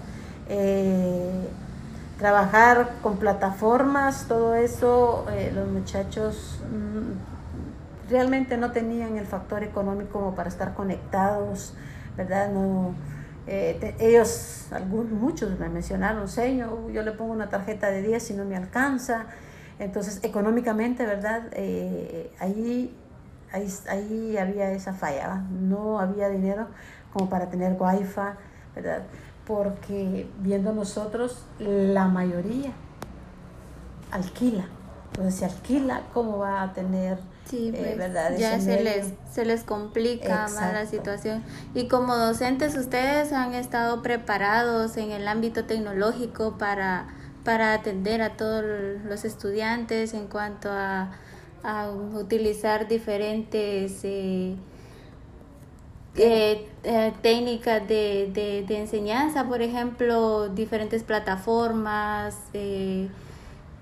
trabajar 2.19 2.95
con 3.03 3.19
plataformas, 3.19 4.25
todo 4.29 4.55
eso, 4.55 5.27
los 5.55 5.69
muchachos 5.69 6.59
mm, 6.71 8.11
realmente 8.11 8.57
no 8.57 8.71
tenían 8.73 9.19
el 9.19 9.27
factor 9.27 9.63
económico 9.63 10.21
como 10.21 10.35
para 10.35 10.49
estar 10.49 10.73
conectados, 10.73 11.75
¿verdad? 12.17 12.51
No, 12.51 12.95
eh, 13.47 13.97
ellos, 13.99 14.69
algunos, 14.71 15.13
muchos 15.13 15.59
me 15.59 15.69
mencionaron, 15.69 16.29
señor, 16.29 16.91
yo 16.93 17.03
le 17.03 17.13
pongo 17.13 17.33
una 17.33 17.49
tarjeta 17.49 17.91
de 17.91 18.03
10 18.03 18.23
si 18.23 18.35
no 18.35 18.45
me 18.45 18.57
alcanza. 18.57 19.27
Entonces, 19.79 20.21
económicamente, 20.23 21.05
¿verdad? 21.05 21.49
Eh, 21.53 22.33
ahí, 22.39 22.97
ahí, 23.53 23.69
ahí, 23.89 24.37
había 24.37 24.71
esa 24.71 24.95
falla, 24.95 25.45
no 25.51 25.99
había 25.99 26.29
dinero 26.29 26.69
como 27.13 27.29
para 27.29 27.49
tener 27.51 27.77
wifi, 27.79 28.21
¿verdad? 28.77 29.03
Porque 29.47 30.29
viendo 30.39 30.73
nosotros, 30.73 31.45
la 31.59 32.07
mayoría 32.07 32.71
alquila. 34.13 34.67
Entonces, 35.11 35.35
si 35.35 35.45
alquila, 35.45 36.03
¿cómo 36.15 36.39
va 36.39 36.63
a 36.63 36.73
tener 36.73 37.19
Sí, 37.49 37.73
eh, 37.75 37.95
pues, 37.97 38.39
ya 38.39 38.59
se 38.61 38.83
les, 38.83 39.09
se 39.31 39.45
les 39.45 39.63
complica 39.63 40.49
más 40.55 40.73
la 40.73 40.87
situación. 40.87 41.43
Y 41.75 41.89
como 41.89 42.17
docentes, 42.17 42.77
ustedes 42.77 43.33
han 43.33 43.55
estado 43.55 44.03
preparados 44.03 44.97
en 44.97 45.11
el 45.11 45.29
ámbito 45.29 45.65
tecnológico 45.65 46.57
para, 46.57 47.09
para 47.45 47.75
atender 47.75 48.23
a 48.23 48.37
todos 48.37 48.65
los 49.05 49.25
estudiantes 49.25 50.15
en 50.15 50.29
cuanto 50.29 50.71
a, 50.71 51.13
a 51.63 51.91
utilizar 51.91 52.89
diferentes 52.89 54.01
eh, 54.05 54.57
eh, 56.15 57.13
técnicas 57.23 57.87
de, 57.87 58.31
de, 58.33 58.65
de, 58.67 58.79
enseñanza, 58.79 59.45
por 59.49 59.63
ejemplo, 59.63 60.49
diferentes 60.49 61.03
plataformas, 61.03 62.37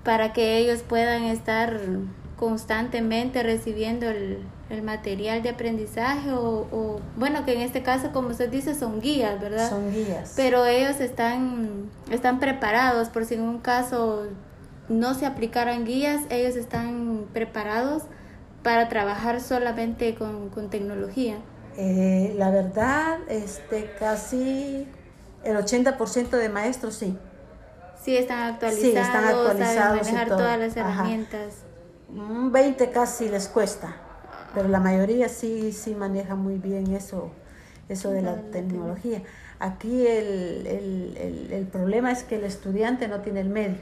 para 0.03 0.33
que 0.33 0.59
ellos 0.59 0.83
puedan 0.83 1.25
estar 1.25 1.79
constantemente 2.41 3.43
recibiendo 3.43 4.09
el, 4.09 4.39
el 4.71 4.81
material 4.81 5.43
de 5.43 5.51
aprendizaje 5.51 6.33
o, 6.33 6.67
o, 6.73 7.01
bueno, 7.17 7.45
que 7.45 7.53
en 7.53 7.61
este 7.61 7.83
caso, 7.83 8.13
como 8.13 8.31
usted 8.31 8.49
dice, 8.49 8.75
son 8.75 9.03
guías, 9.03 9.39
¿verdad? 9.39 9.69
Son 9.69 9.93
guías. 9.93 10.33
Pero 10.37 10.65
ellos 10.65 11.01
están, 11.01 11.91
están 12.11 12.41
preparados 12.41 13.11
por 13.11 13.27
si 13.27 13.35
en 13.35 13.43
un 13.43 13.59
caso 13.59 14.27
no 14.89 15.13
se 15.13 15.27
aplicaran 15.27 15.85
guías, 15.85 16.23
ellos 16.31 16.57
están 16.57 17.27
preparados 17.35 18.05
para 18.63 18.89
trabajar 18.89 19.43
solamente 19.43 20.15
con, 20.15 20.49
con 20.49 20.71
tecnología. 20.71 21.37
Eh, 21.77 22.33
la 22.39 22.51
verdad, 22.51 23.19
este, 23.29 23.93
casi 23.99 24.89
el 25.45 25.57
80% 25.59 26.31
de 26.31 26.49
maestros 26.49 26.95
sí. 26.95 27.19
Sí, 28.03 28.17
están 28.17 28.55
actualizados, 28.55 28.93
sí, 28.93 28.97
están 28.97 29.25
actualizados 29.27 29.75
saben 29.75 30.01
manejar 30.07 30.29
todas 30.29 30.59
las 30.59 30.75
herramientas. 30.75 31.70
Un 32.15 32.51
20 32.53 32.91
casi 32.91 33.29
les 33.29 33.49
cuesta, 33.49 33.97
pero 34.55 34.69
la 34.69 34.81
mayoría 34.81 35.29
sí, 35.29 35.73
sí 35.73 35.95
maneja 35.95 36.35
muy 36.35 36.59
bien 36.59 36.93
eso, 36.95 37.31
eso 37.89 38.11
de 38.11 38.23
la 38.23 38.37
tecnología. 38.51 39.23
Aquí 39.59 40.07
el, 40.07 40.67
el, 40.67 41.17
el, 41.17 41.53
el 41.53 41.67
problema 41.67 42.11
es 42.11 42.25
que 42.25 42.37
el 42.37 42.45
estudiante 42.45 43.07
no 43.09 43.21
tiene 43.21 43.41
el 43.41 43.49
medio. 43.49 43.79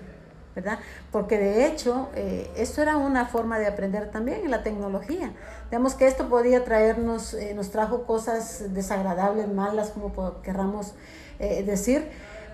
¿verdad? 0.59 0.81
Porque 1.13 1.39
de 1.39 1.67
hecho, 1.67 2.09
eh, 2.17 2.51
esto 2.57 2.83
era 2.83 2.97
una 2.97 3.27
forma 3.27 3.61
de 3.61 3.69
aprender 3.69 4.11
también 4.11 4.41
en 4.45 4.51
la 4.51 4.65
tecnología. 4.65 5.31
Digamos 5.71 5.95
que 5.95 6.09
esto 6.09 6.29
podía 6.29 6.65
traernos, 6.65 7.33
eh, 7.35 7.55
nos 7.55 7.71
trajo 7.71 8.07
cosas 8.07 8.75
desagradables, 8.75 9.47
malas, 9.47 9.91
como 9.91 10.43
querramos 10.43 10.95
eh, 11.39 11.63
decir, 11.63 12.09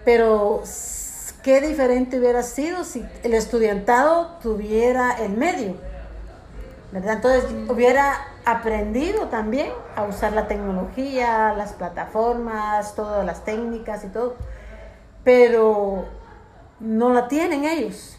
pero 0.05 0.63
qué 1.45 1.61
diferente 1.61 2.19
hubiera 2.19 2.43
sido 2.43 2.85
si 2.85 3.05
el 3.23 3.35
estudiantado 3.35 4.39
tuviera 4.43 5.13
el 5.13 5.37
medio, 5.37 5.75
¿verdad? 6.91 7.17
Entonces 7.17 7.45
hubiera 7.69 8.17
aprendido 8.47 9.29
también 9.29 9.69
a 9.95 10.05
usar 10.05 10.33
la 10.33 10.49
tecnología, 10.49 11.53
las 11.53 11.75
plataformas, 11.75 12.95
todas 12.95 13.27
las 13.27 13.45
técnicas 13.45 14.05
y 14.05 14.09
todo, 14.09 14.37
pero 15.23 16.07
no 16.81 17.13
la 17.13 17.29
tienen 17.29 17.65
ellos. 17.65 18.19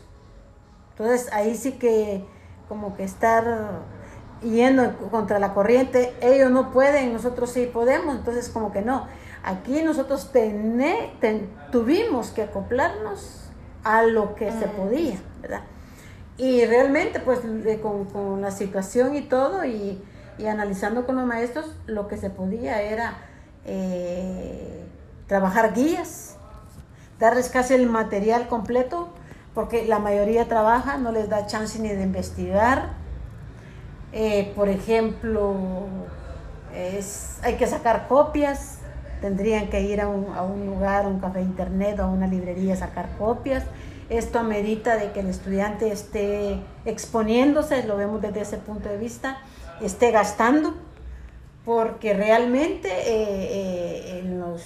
Entonces 0.91 1.33
ahí 1.33 1.55
sí 1.55 1.73
que 1.73 2.23
como 2.69 2.95
que 2.95 3.03
estar 3.03 3.81
yendo 4.43 4.97
contra 5.09 5.39
la 5.39 5.55
corriente, 5.55 6.13
ellos 6.21 6.51
no 6.51 6.71
pueden, 6.71 7.11
nosotros 7.11 7.49
sí 7.49 7.65
podemos, 7.73 8.17
entonces 8.17 8.49
como 8.49 8.71
que 8.71 8.83
no. 8.83 9.07
Aquí 9.47 9.83
nosotros 9.83 10.31
tuvimos 11.71 12.29
que 12.31 12.41
acoplarnos 12.41 13.43
a 13.83 14.01
lo 14.01 14.33
que 14.33 14.51
se 14.51 14.65
podía, 14.65 15.19
¿verdad? 15.39 15.61
Y 16.35 16.65
realmente 16.65 17.19
pues 17.19 17.41
con, 18.11 18.41
la 18.41 18.49
situación 18.49 19.15
y 19.15 19.21
todo 19.21 19.63
y, 19.63 20.03
analizando 20.49 21.05
con 21.05 21.17
los 21.17 21.27
maestros, 21.27 21.77
lo 21.85 22.07
que 22.07 22.17
se 22.17 22.31
podía 22.31 22.81
era 22.81 23.19
eh, 23.65 24.83
trabajar 25.27 25.75
guías, 25.75 26.37
darles 27.19 27.49
casi 27.49 27.75
el 27.75 27.87
material 27.87 28.47
completo, 28.47 29.09
porque 29.53 29.85
la 29.85 29.99
mayoría 29.99 30.47
trabaja, 30.47 30.97
no 30.97 31.11
les 31.11 31.29
da 31.29 31.45
chance 31.45 31.77
ni 31.77 31.89
de 31.89 32.01
investigar. 32.01 32.93
Eh, 34.11 34.53
por 34.55 34.69
ejemplo, 34.69 35.55
es, 36.73 37.37
hay 37.43 37.57
que 37.57 37.67
sacar 37.67 38.07
copias, 38.07 38.74
tendrían 39.21 39.69
que 39.69 39.81
ir 39.81 40.01
a 40.01 40.07
un, 40.07 40.33
a 40.33 40.43
un 40.43 40.65
lugar, 40.65 41.05
a 41.05 41.07
un 41.07 41.19
café 41.19 41.41
internet 41.41 41.99
o 41.99 42.03
a 42.03 42.07
una 42.07 42.27
librería 42.27 42.73
a 42.73 42.77
sacar 42.77 43.09
copias. 43.17 43.63
Esto 44.09 44.39
amerita 44.39 44.97
de 44.97 45.11
que 45.11 45.21
el 45.21 45.27
estudiante 45.27 45.91
esté 45.91 46.59
exponiéndose, 46.85 47.83
lo 47.87 47.97
vemos 47.97 48.21
desde 48.21 48.41
ese 48.41 48.57
punto 48.57 48.87
de 48.89 48.97
vista, 48.97 49.39
esté 49.81 50.11
gastando, 50.11 50.75
porque 51.63 52.13
realmente 52.13 52.89
eh, 52.89 53.03
eh, 53.07 54.19
en, 54.19 54.39
los, 54.39 54.61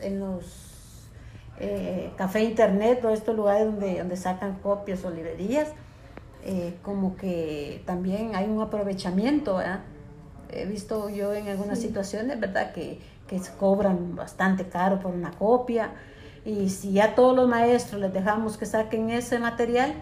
en 0.00 0.20
los 0.20 0.44
eh, 1.58 2.10
café 2.16 2.42
internet, 2.42 3.00
todos 3.02 3.18
estos 3.18 3.36
lugares 3.36 3.66
donde, 3.66 3.98
donde 3.98 4.16
sacan 4.16 4.54
copias 4.62 5.04
o 5.04 5.10
librerías, 5.10 5.68
eh, 6.42 6.74
como 6.82 7.16
que 7.16 7.82
también 7.84 8.34
hay 8.34 8.48
un 8.48 8.62
aprovechamiento, 8.62 9.56
¿verdad? 9.56 9.80
He 10.50 10.64
visto 10.64 11.10
yo 11.10 11.34
en 11.34 11.48
algunas 11.48 11.78
situaciones, 11.78 12.40
¿verdad? 12.40 12.72
Que, 12.72 12.98
que 13.30 13.40
cobran 13.60 14.16
bastante 14.16 14.68
caro 14.68 14.98
por 14.98 15.12
una 15.12 15.30
copia. 15.30 15.92
Y 16.44 16.68
si 16.68 16.92
ya 16.92 17.14
todos 17.14 17.36
los 17.36 17.48
maestros 17.48 18.00
les 18.00 18.12
dejamos 18.12 18.56
que 18.56 18.66
saquen 18.66 19.08
ese 19.10 19.38
material, 19.38 19.94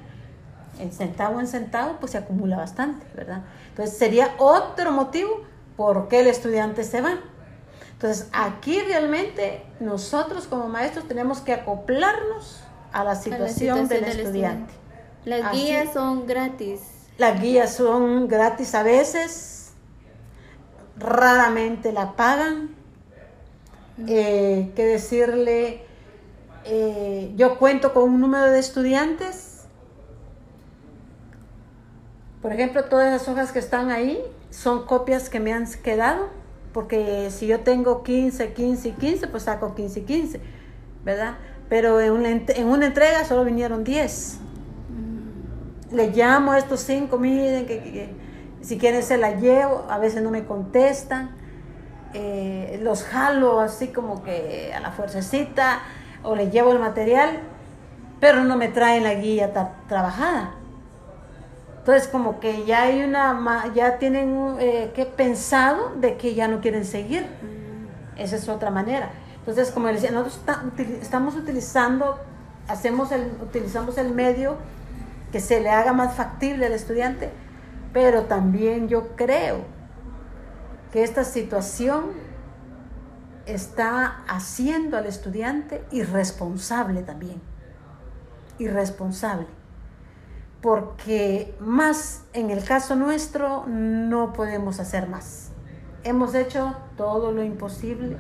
en 0.79 0.93
centavo 0.93 1.39
en 1.39 1.47
centavo, 1.47 1.97
pues 2.01 2.13
se 2.13 2.19
acumula 2.19 2.57
bastante, 2.57 3.05
¿verdad? 3.15 3.43
Entonces 3.69 3.99
sería 3.99 4.35
otro 4.39 4.93
motivo 4.93 5.43
por 5.77 6.09
qué 6.09 6.21
el 6.21 6.29
estudiante 6.29 6.85
se 6.85 7.03
va. 7.03 7.19
Entonces, 7.93 8.29
aquí 8.33 8.81
realmente 8.81 9.67
nosotros 9.81 10.47
como 10.47 10.69
maestros 10.69 11.07
tenemos 11.07 11.41
que 11.41 11.53
acoplarnos 11.53 12.63
a 12.93 13.05
la 13.05 13.15
situación, 13.15 13.89
del, 13.89 14.05
estudiante. 14.05 14.73
Las 15.25 15.53
guías 15.53 15.93
son 15.93 16.27
gratis. 16.27 16.81
Las 17.19 17.43
guías 17.43 17.75
son 17.75 18.29
gratis 18.29 18.75
a 18.75 18.85
veces, 18.85 19.73
raramente 20.97 21.93
la 21.93 22.13
pagan. 22.13 22.78
Eh, 24.07 24.71
que 24.77 24.85
decirle, 24.85 25.83
eh, 26.65 27.33
yo 27.37 27.59
cuento 27.59 27.93
con 27.93 28.05
un 28.05 28.21
número 28.21 28.47
de 28.47 28.59
estudiantes. 28.61 29.65
Por 32.41 32.53
ejemplo, 32.53 32.85
todas 32.85 33.11
las 33.11 33.29
hojas 33.29 33.51
que 33.51 33.59
están 33.59 33.91
ahí 33.91 34.21
son 34.51 34.87
copias 34.87 35.29
que 35.29 35.41
me 35.41 35.53
han 35.53 35.67
quedado 35.83 36.29
porque 36.73 37.31
si 37.31 37.47
yo 37.47 37.61
tengo 37.61 38.03
15, 38.03 38.53
15 38.53 38.89
y 38.89 38.93
15, 38.93 39.27
pues 39.29 39.45
saco 39.45 39.75
15 39.75 40.01
y 40.01 40.03
15, 40.05 40.41
¿verdad? 41.05 41.35
Pero 41.69 42.01
en 42.01 42.13
una, 42.13 42.29
en 42.29 42.67
una 42.67 42.87
entrega 42.87 43.25
solo 43.25 43.45
vinieron 43.45 43.85
10. 43.85 44.39
Le 45.91 46.11
llamo 46.11 46.53
a 46.53 46.59
estos 46.59 46.81
5, 46.81 47.19
miren, 47.19 47.67
que, 47.67 48.11
si 48.61 48.79
quieren 48.79 49.03
se 49.03 49.17
la 49.17 49.37
llevo, 49.37 49.87
a 49.89 49.99
veces 49.99 50.23
no 50.23 50.31
me 50.31 50.45
contestan, 50.45 51.31
eh, 52.15 52.81
los 52.83 53.05
jalo 53.05 53.61
así 53.61 53.89
como 53.89 54.23
que 54.23 54.73
a 54.75 54.81
la 54.81 54.93
fuercecita, 54.93 55.81
o 56.23 56.35
le 56.35 56.51
llevo 56.51 56.73
el 56.73 56.79
material, 56.79 57.41
pero 58.21 58.45
no 58.45 58.57
me 58.57 58.69
traen 58.69 59.05
la 59.05 59.15
guía 59.15 59.53
trabajada. 59.89 60.55
Entonces 61.79 62.09
como 62.09 62.41
que 62.41 62.65
ya 62.65 62.83
hay 62.83 63.03
una, 63.03 63.73
ya 63.75 63.99
tienen 63.99 64.57
eh, 64.61 64.93
que 64.95 65.07
pensado 65.07 65.93
de 65.97 66.17
que 66.17 66.35
ya 66.35 66.49
no 66.49 66.61
quieren 66.61 66.85
seguir. 66.85 67.23
Mm. 67.23 68.19
Esa 68.21 68.37
es 68.37 68.49
otra 68.49 68.71
manera. 68.71 69.11
Entonces 69.39 69.71
como 69.71 69.87
decía, 69.89 70.11
nosotros 70.11 70.41
estamos 71.01 71.35
utilizando, 71.37 72.19
hacemos 72.69 73.13
el, 73.13 73.33
utilizamos 73.41 73.97
el 73.97 74.13
medio 74.13 74.57
que 75.33 75.41
se 75.41 75.61
le 75.61 75.71
haga 75.71 75.93
más 75.93 76.15
factible 76.15 76.67
al 76.67 76.73
estudiante, 76.73 77.31
pero 77.93 78.23
también 78.25 78.89
yo 78.89 79.17
creo 79.17 79.78
que 80.93 81.03
esta 81.03 81.25
situación 81.25 82.13
está 83.47 84.25
haciendo 84.29 84.97
al 84.97 85.07
estudiante 85.07 85.85
irresponsable 85.91 87.03
también. 87.03 87.41
Irresponsable 88.59 89.59
porque 90.61 91.55
más 91.61 92.25
en 92.33 92.51
el 92.51 92.65
caso 92.65 92.97
nuestro 92.97 93.65
no 93.67 94.33
podemos 94.33 94.81
hacer 94.81 95.09
más. 95.09 95.51
Hemos 96.05 96.35
hecho 96.35 96.77
todo 96.97 97.33
lo 97.33 97.45
imposible, 97.45 98.17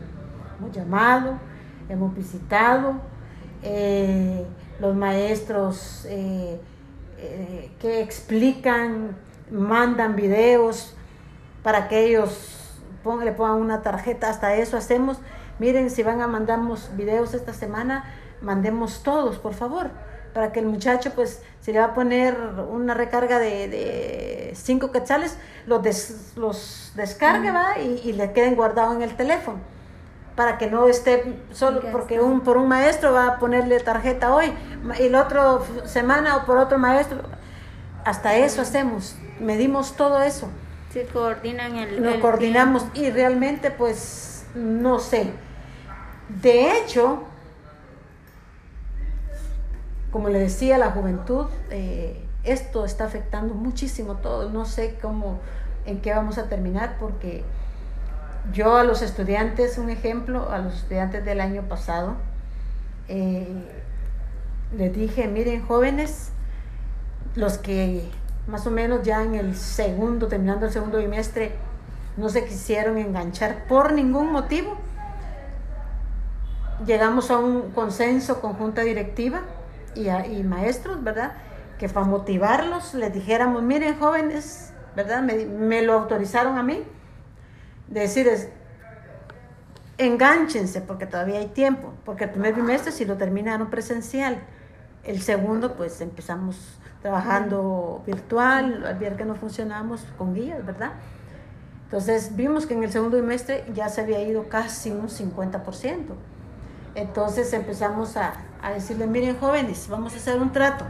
hemos 0.58 0.72
llamado, 0.72 1.38
hemos 1.88 2.14
visitado, 2.14 2.94
eh, 3.62 4.44
los 4.80 4.94
maestros 4.94 6.04
eh, 6.08 6.60
eh, 7.18 7.70
que 7.80 8.02
explican, 8.02 9.16
mandan 9.50 10.14
videos 10.14 10.94
para 11.62 11.88
que 11.88 12.06
ellos 12.06 12.57
le 13.24 13.32
pongan 13.32 13.56
una 13.56 13.82
tarjeta, 13.82 14.28
hasta 14.28 14.54
eso 14.54 14.76
hacemos. 14.76 15.18
Miren, 15.58 15.90
si 15.90 16.02
van 16.02 16.20
a 16.20 16.26
mandarnos 16.26 16.90
videos 16.96 17.34
esta 17.34 17.52
semana, 17.52 18.04
mandemos 18.40 19.02
todos, 19.02 19.38
por 19.38 19.54
favor 19.54 19.90
para 20.38 20.52
que 20.52 20.60
el 20.60 20.66
muchacho, 20.66 21.12
pues, 21.16 21.42
si 21.60 21.72
le 21.72 21.80
va 21.80 21.86
a 21.86 21.94
poner 21.94 22.36
una 22.70 22.94
recarga 22.94 23.38
de, 23.40 23.68
de 23.68 24.52
cinco 24.54 24.92
quetzales, 24.92 25.36
los, 25.66 26.36
los 26.36 26.92
descargue, 26.94 27.50
¿va? 27.50 27.78
Y, 27.78 28.12
le 28.12 28.32
queden 28.32 28.54
guardados 28.54 28.94
en 28.94 29.02
el 29.02 29.16
teléfono. 29.16 29.58
Para 30.36 30.56
que 30.56 30.68
no 30.68 30.86
esté 30.86 31.42
solo, 31.50 31.82
porque 31.90 32.20
un, 32.20 32.42
por 32.42 32.56
un 32.56 32.68
maestro 32.68 33.12
va 33.12 33.26
a 33.26 33.38
ponerle 33.40 33.80
tarjeta 33.80 34.32
hoy, 34.32 34.52
y 35.00 35.08
la 35.08 35.22
otra 35.22 35.58
semana 35.86 36.36
o 36.36 36.46
por 36.46 36.58
otro 36.58 36.78
maestro. 36.78 37.18
Hasta 38.04 38.36
eso 38.36 38.62
hacemos, 38.62 39.16
medimos 39.40 39.96
todo 39.96 40.22
eso. 40.22 40.48
Sí, 40.92 41.00
coordinan 41.12 41.76
el. 41.76 42.02
Lo 42.02 42.20
coordinamos 42.20 42.86
y 42.94 43.10
realmente, 43.10 43.70
pues, 43.70 44.46
no 44.54 44.98
sé. 44.98 45.32
De 46.40 46.78
hecho, 46.78 47.24
como 50.10 50.28
le 50.28 50.38
decía, 50.38 50.78
la 50.78 50.90
juventud 50.90 51.46
eh, 51.70 52.24
esto 52.44 52.84
está 52.84 53.04
afectando 53.04 53.54
muchísimo 53.54 54.16
todo. 54.16 54.50
No 54.50 54.64
sé 54.64 54.98
cómo, 55.00 55.40
en 55.86 56.00
qué 56.00 56.12
vamos 56.12 56.38
a 56.38 56.48
terminar, 56.48 56.96
porque 56.98 57.44
yo 58.52 58.76
a 58.76 58.84
los 58.84 59.02
estudiantes, 59.02 59.78
un 59.78 59.90
ejemplo, 59.90 60.50
a 60.50 60.58
los 60.58 60.74
estudiantes 60.74 61.24
del 61.24 61.40
año 61.40 61.62
pasado, 61.62 62.16
eh, 63.08 63.46
les 64.76 64.94
dije, 64.94 65.28
miren 65.28 65.66
jóvenes, 65.66 66.30
los 67.34 67.58
que 67.58 68.08
más 68.48 68.66
o 68.66 68.70
menos 68.70 69.02
ya 69.02 69.22
en 69.22 69.34
el 69.34 69.54
segundo, 69.54 70.26
terminando 70.26 70.66
el 70.66 70.72
segundo 70.72 70.98
bimestre, 70.98 71.52
no 72.16 72.30
se 72.30 72.44
quisieron 72.44 72.98
enganchar 72.98 73.66
por 73.68 73.92
ningún 73.92 74.32
motivo, 74.32 74.76
llegamos 76.84 77.30
a 77.30 77.38
un 77.38 77.70
consenso 77.72 78.40
con 78.40 78.54
junta 78.54 78.82
directiva 78.82 79.42
y, 79.94 80.42
maestros, 80.42 81.02
¿verdad? 81.04 81.34
Que 81.78 81.88
para 81.88 82.06
motivarlos 82.06 82.94
les 82.94 83.12
dijéramos, 83.12 83.62
miren 83.62 83.98
jóvenes, 83.98 84.72
¿verdad? 84.96 85.22
Me, 85.22 85.44
me 85.44 85.82
lo 85.82 85.92
autorizaron 85.92 86.56
a 86.56 86.62
mí, 86.62 86.82
de 87.88 88.00
decirles, 88.00 88.48
enganchense 89.98 90.80
porque 90.80 91.06
todavía 91.06 91.38
hay 91.38 91.48
tiempo, 91.48 91.92
porque 92.04 92.24
el 92.24 92.30
primer 92.30 92.54
bimestre 92.54 92.92
si 92.92 93.04
lo 93.04 93.18
terminaron 93.18 93.68
presencial, 93.68 94.38
el 95.04 95.20
segundo 95.20 95.74
pues 95.74 96.00
empezamos 96.00 96.78
trabajando 97.02 98.02
virtual, 98.06 98.84
al 98.86 98.98
ver 98.98 99.16
que 99.16 99.24
no 99.24 99.34
funcionamos 99.34 100.04
con 100.16 100.34
guías, 100.34 100.64
¿verdad? 100.64 100.92
Entonces 101.84 102.36
vimos 102.36 102.66
que 102.66 102.74
en 102.74 102.82
el 102.82 102.92
segundo 102.92 103.16
bimestre 103.16 103.64
ya 103.74 103.88
se 103.88 104.02
había 104.02 104.20
ido 104.22 104.48
casi 104.48 104.90
un 104.90 105.08
50%. 105.08 106.04
Entonces 106.94 107.52
empezamos 107.52 108.16
a, 108.16 108.34
a 108.60 108.72
decirle, 108.72 109.06
miren 109.06 109.38
jóvenes, 109.38 109.88
vamos 109.88 110.14
a 110.14 110.16
hacer 110.16 110.40
un 110.40 110.52
trato. 110.52 110.84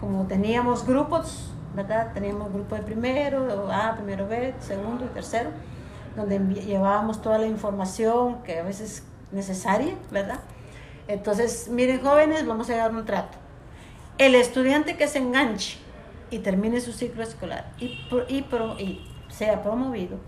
Como 0.00 0.26
teníamos 0.26 0.86
grupos, 0.86 1.52
¿verdad? 1.74 2.12
Teníamos 2.14 2.52
grupo 2.52 2.76
de 2.76 2.82
primero, 2.82 3.70
A, 3.70 3.94
primero 3.94 4.26
B, 4.26 4.54
segundo 4.60 5.04
y 5.04 5.08
tercero, 5.08 5.50
donde 6.16 6.38
llevábamos 6.54 7.20
toda 7.20 7.38
la 7.38 7.46
información 7.46 8.42
que 8.42 8.60
a 8.60 8.62
veces 8.62 8.98
es 8.98 9.32
necesaria, 9.32 9.94
¿verdad? 10.10 10.40
Entonces, 11.08 11.68
miren 11.68 12.00
jóvenes, 12.00 12.46
vamos 12.46 12.70
a 12.70 12.76
dar 12.76 12.94
un 12.94 13.04
trato. 13.04 13.39
El 14.20 14.34
estudiante 14.34 14.98
que 14.98 15.08
se 15.08 15.16
enganche 15.16 15.78
y 16.30 16.40
termine 16.40 16.82
su 16.82 16.92
ciclo 16.92 17.22
escolar 17.22 17.72
y, 17.78 19.00
sea 19.30 19.62
promovido, 19.62 20.18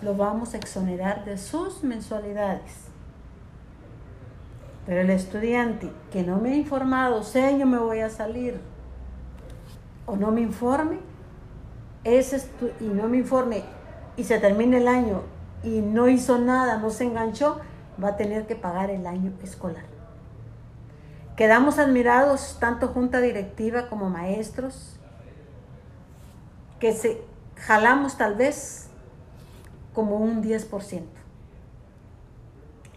lo 0.00 0.14
vamos 0.14 0.54
a 0.54 0.56
exonerar 0.56 1.26
de 1.26 1.36
sus 1.36 1.84
mensualidades 1.84 2.86
pero 4.86 5.02
el 5.02 5.10
estudiante 5.10 5.92
que 6.10 6.22
no 6.22 6.38
me 6.38 6.52
ha 6.52 6.56
informado, 6.56 7.22
sé 7.22 7.58
yo 7.58 7.66
me 7.66 7.76
voy 7.76 8.00
a 8.00 8.08
salir, 8.08 8.58
o 10.06 10.16
no 10.16 10.30
me 10.30 10.40
informe, 10.40 11.00
ese 12.02 12.48
y 12.80 12.84
no 12.84 13.08
me 13.08 13.18
informe 13.18 13.62
y 14.16 14.24
se 14.24 14.40
termina 14.40 14.78
el 14.78 14.88
año 14.88 15.20
y 15.62 15.80
no 15.82 16.08
hizo 16.08 16.38
nada, 16.38 16.78
no 16.78 16.88
se 16.88 17.04
enganchó, 17.04 17.60
va 18.02 18.08
a 18.08 18.16
tener 18.16 18.46
que 18.46 18.56
pagar 18.56 18.88
el 18.88 19.06
año 19.06 19.32
escolar. 19.42 19.89
Quedamos 21.40 21.78
admirados, 21.78 22.58
tanto 22.60 22.88
junta 22.88 23.18
directiva 23.22 23.88
como 23.88 24.10
maestros, 24.10 25.00
que 26.78 26.92
se 26.92 27.22
jalamos 27.56 28.18
tal 28.18 28.34
vez 28.34 28.90
como 29.94 30.16
un 30.16 30.42
10%. 30.42 31.02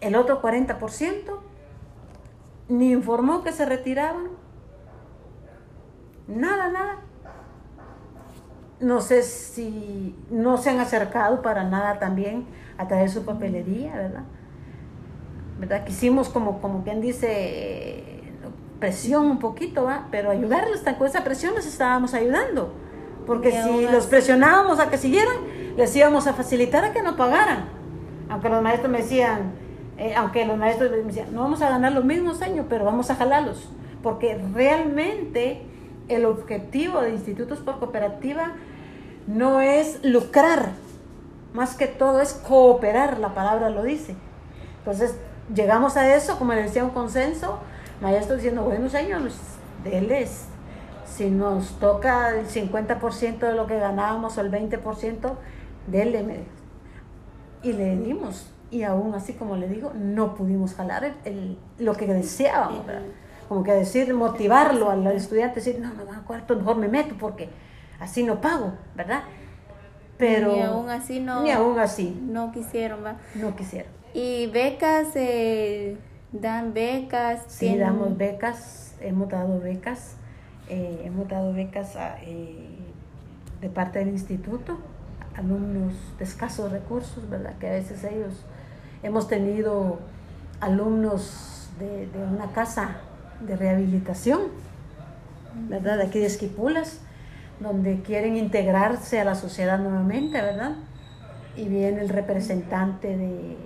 El 0.02 0.18
otro 0.18 0.42
40% 0.42 1.40
ni 2.68 2.92
informó 2.92 3.46
que 3.46 3.54
se 3.54 3.66
retiraban. 3.66 4.32
Nada, 6.28 6.68
nada. 6.68 6.98
No 8.82 9.00
sé 9.00 9.24
si 9.24 10.18
no 10.30 10.58
se 10.58 10.70
han 10.70 10.82
acercado 10.82 11.42
para 11.42 11.64
nada 11.64 11.98
también 11.98 12.46
a 12.78 12.90
traer 12.90 13.10
su 13.10 13.24
papelería, 13.24 13.96
¿verdad? 13.96 14.24
¿Verdad? 15.60 15.86
Quisimos 15.86 16.28
como, 16.28 16.60
como 16.60 16.84
quien 16.84 17.00
dice, 17.00 18.13
presión 18.80 19.26
un 19.26 19.40
poquito, 19.40 19.84
¿va? 19.86 20.08
Pero 20.12 20.32
ayudarles, 20.32 20.82
con 20.98 21.08
esa 21.08 21.24
presión 21.24 21.56
les 21.56 21.66
estábamos 21.66 22.14
ayudando. 22.14 22.74
Porque 23.26 23.52
si 23.52 23.88
los 23.88 24.08
presionábamos 24.08 24.80
a 24.80 24.90
que 24.90 24.98
siguieran, 24.98 25.36
les 25.78 25.96
íbamos 25.96 26.28
a 26.28 26.34
facilitar 26.34 26.84
a 26.84 26.92
que 26.92 27.02
no 27.02 27.16
pagaran. 27.16 27.66
Aunque 28.30 28.50
los 28.50 28.62
maestros 28.62 28.92
me 28.92 29.00
decían, 29.00 29.54
eh, 29.98 30.14
aunque 30.16 30.46
los 30.46 30.58
maestros 30.58 30.92
me 30.92 30.98
decían, 30.98 31.34
no 31.34 31.42
vamos 31.42 31.62
a 31.62 31.70
ganar 31.70 31.92
los 31.92 32.04
mismos 32.04 32.42
años, 32.42 32.66
pero 32.70 32.84
vamos 32.84 33.10
a 33.10 33.16
jalarlos, 33.16 33.70
porque 34.02 34.40
realmente 34.54 35.62
el 36.08 36.26
objetivo 36.26 37.02
de 37.02 37.12
institutos 37.12 37.60
por 37.60 37.80
cooperativa 37.80 38.54
no 39.28 39.62
es 39.62 40.04
lucrar, 40.04 40.72
más 41.54 41.76
que 41.76 41.88
todo 41.88 42.20
es 42.20 42.34
cooperar, 42.34 43.20
la 43.20 43.34
palabra 43.34 43.70
lo 43.70 43.84
dice. 43.84 44.16
Entonces, 44.80 45.16
llegamos 45.54 45.96
a 45.96 46.16
eso, 46.16 46.38
como 46.38 46.54
le 46.54 46.64
decía, 46.64 46.84
un 46.84 46.90
consenso, 46.90 47.60
maestros 48.04 48.38
diciendo, 48.38 48.64
buenos 48.64 48.94
años, 48.94 49.34
déles. 49.84 50.46
Si 51.08 51.30
nos 51.30 51.80
toca 51.80 52.38
el 52.38 52.48
50% 52.48 53.40
de 53.40 53.54
lo 53.54 53.66
que 53.66 53.80
ganábamos 53.80 54.38
o 54.38 54.42
el 54.42 54.52
20%, 54.52 55.34
déle. 55.88 56.46
Y 57.64 57.74
le 57.74 57.96
dimos 57.96 58.54
y 58.74 58.82
aún 58.82 59.14
así, 59.14 59.34
como 59.34 59.56
le 59.56 59.68
digo, 59.68 59.92
no 59.94 60.34
pudimos 60.34 60.74
jalar 60.74 61.14
el, 61.26 61.60
lo 61.78 61.94
que 61.94 62.08
deseábamos, 62.08 62.82
Como 63.48 63.64
que 63.64 63.72
decir, 63.72 64.12
motivarlo 64.16 64.90
al 64.90 65.06
estudiante, 65.08 65.56
decir, 65.56 65.80
no, 65.80 65.94
no, 65.94 66.26
cuarto 66.26 66.56
mejor 66.56 66.78
me 66.78 66.88
meto 66.88 67.16
porque 67.20 67.50
así 68.00 68.24
no 68.24 68.42
pago, 68.42 68.74
¿verdad? 68.96 69.24
Pero... 70.18 70.54
Ni 70.54 70.62
aún 70.62 70.90
así 70.90 71.20
no... 71.20 71.44
Ni 71.44 71.52
aún 71.52 71.78
así. 71.78 72.20
No 72.24 72.52
quisieron, 72.52 73.06
¿va? 73.06 73.18
No 73.36 73.56
quisieron. 73.56 73.92
¿Y 74.16 74.48
becas? 74.48 75.10
Eh, 75.16 75.98
¿Dan 76.34 76.74
becas? 76.74 77.44
Sí, 77.48 77.78
damos 77.78 78.18
becas, 78.18 78.96
hemos 79.00 79.30
dado 79.30 79.60
becas, 79.60 80.16
eh, 80.68 81.04
hemos 81.06 81.28
dado 81.28 81.54
becas 81.54 81.96
eh, 82.24 82.68
de 83.62 83.70
parte 83.70 84.00
del 84.00 84.10
instituto, 84.10 84.78
alumnos 85.38 85.94
de 86.18 86.26
escasos 86.26 86.72
recursos, 86.72 87.30
¿verdad? 87.30 87.54
Que 87.60 87.68
a 87.70 87.72
veces 87.72 88.04
ellos 88.04 88.44
Hemos 89.04 89.28
tenido 89.28 90.00
alumnos 90.62 91.70
de, 91.78 92.08
una 92.34 92.54
casa 92.54 92.96
de 93.42 93.58
rehabilitación, 93.58 94.44
¿verdad? 95.68 95.98
De 95.98 96.04
aquí 96.06 96.20
de 96.20 96.28
Esquipulas, 96.28 97.02
donde 97.60 98.02
quieren 98.02 98.38
integrarse 98.38 99.20
a 99.20 99.26
la 99.26 99.36
sociedad 99.36 99.78
nuevamente, 99.78 100.42
¿verdad? 100.42 100.76
Y 101.58 101.68
viene 101.68 102.00
el 102.00 102.08
representante 102.08 103.18
de, 103.18 103.58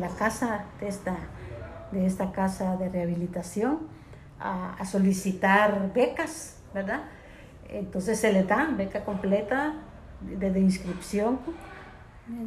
la 0.00 0.08
casa, 0.08 0.64
de 0.80 0.88
esta, 0.88 1.14
de 1.92 2.06
esta 2.06 2.32
casa 2.32 2.76
de 2.76 2.88
rehabilitación, 2.88 3.80
a, 4.40 4.74
a 4.74 4.84
solicitar 4.84 5.92
becas, 5.92 6.60
¿verdad? 6.74 7.02
Entonces 7.68 8.18
se 8.18 8.32
le 8.32 8.42
dan 8.44 8.76
beca 8.76 9.04
completa 9.04 9.74
desde 10.20 10.60
inscripción 10.60 11.38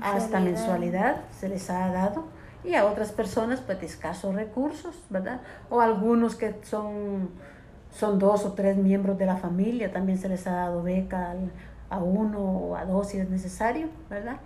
hasta 0.02 0.40
mensualidad 0.40 1.24
se 1.32 1.50
les 1.50 1.70
ha 1.70 1.92
dado 1.92 2.26
y 2.64 2.76
a 2.76 2.86
otras 2.86 3.12
personas 3.12 3.62
pues 3.62 3.80
de 3.80 3.86
escasos 3.86 4.34
recursos, 4.34 4.96
¿verdad? 5.10 5.42
O 5.70 5.82
algunos 5.82 6.36
que 6.36 6.56
son, 6.64 7.30
son 7.92 8.18
dos 8.18 8.46
o 8.46 8.54
tres 8.54 8.78
miembros 8.78 9.18
de 9.18 9.26
la 9.26 9.38
familia, 9.38 9.92
también 9.92 10.18
se 10.18 10.30
les 10.30 10.48
ha 10.48 10.54
dado 10.54 10.82
beca 10.82 11.36
a 11.90 11.98
uno 12.00 12.40
o 12.40 12.76
a 12.76 12.86
dos 12.86 13.10
si 13.10 13.20
es 13.20 13.30
necesario, 13.30 13.90
¿verdad? 14.10 14.38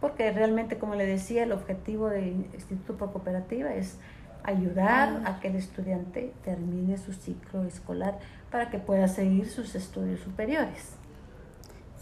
Porque 0.00 0.30
realmente, 0.32 0.78
como 0.78 0.94
le 0.94 1.06
decía, 1.06 1.44
el 1.44 1.52
objetivo 1.52 2.10
del 2.10 2.46
Instituto 2.52 2.96
por 2.98 3.12
Cooperativa 3.12 3.72
es 3.72 3.98
ayudar 4.44 5.22
a 5.24 5.40
que 5.40 5.48
el 5.48 5.56
estudiante 5.56 6.32
termine 6.44 6.96
su 6.98 7.12
ciclo 7.12 7.64
escolar 7.64 8.18
para 8.50 8.70
que 8.70 8.78
pueda 8.78 9.08
seguir 9.08 9.48
sus 9.48 9.74
estudios 9.74 10.20
superiores. 10.20 10.96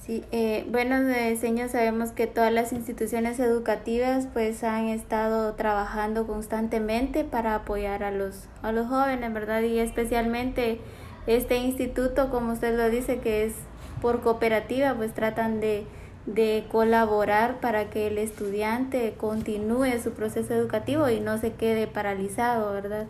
Sí, 0.04 0.24
eh, 0.32 0.66
bueno, 0.68 0.96
señor, 1.38 1.68
sabemos 1.68 2.10
que 2.10 2.26
todas 2.26 2.52
las 2.52 2.72
instituciones 2.72 3.38
educativas 3.38 4.26
pues 4.32 4.64
han 4.64 4.88
estado 4.88 5.54
trabajando 5.54 6.26
constantemente 6.26 7.22
para 7.22 7.54
apoyar 7.54 8.02
a 8.02 8.10
los, 8.10 8.48
a 8.62 8.72
los 8.72 8.88
jóvenes, 8.88 9.32
¿verdad? 9.32 9.62
Y 9.62 9.78
especialmente 9.78 10.80
este 11.28 11.56
instituto, 11.58 12.30
como 12.30 12.52
usted 12.52 12.76
lo 12.76 12.90
dice, 12.90 13.20
que 13.20 13.44
es 13.44 13.54
por 14.00 14.22
cooperativa, 14.22 14.92
pues 14.94 15.14
tratan 15.14 15.60
de, 15.60 15.86
de 16.26 16.64
colaborar 16.70 17.60
para 17.60 17.90
que 17.90 18.06
el 18.06 18.18
estudiante 18.18 19.14
continúe 19.18 19.98
su 20.02 20.12
proceso 20.12 20.54
educativo 20.54 21.08
y 21.08 21.20
no 21.20 21.38
se 21.38 21.52
quede 21.52 21.86
paralizado, 21.86 22.72
¿verdad? 22.72 23.06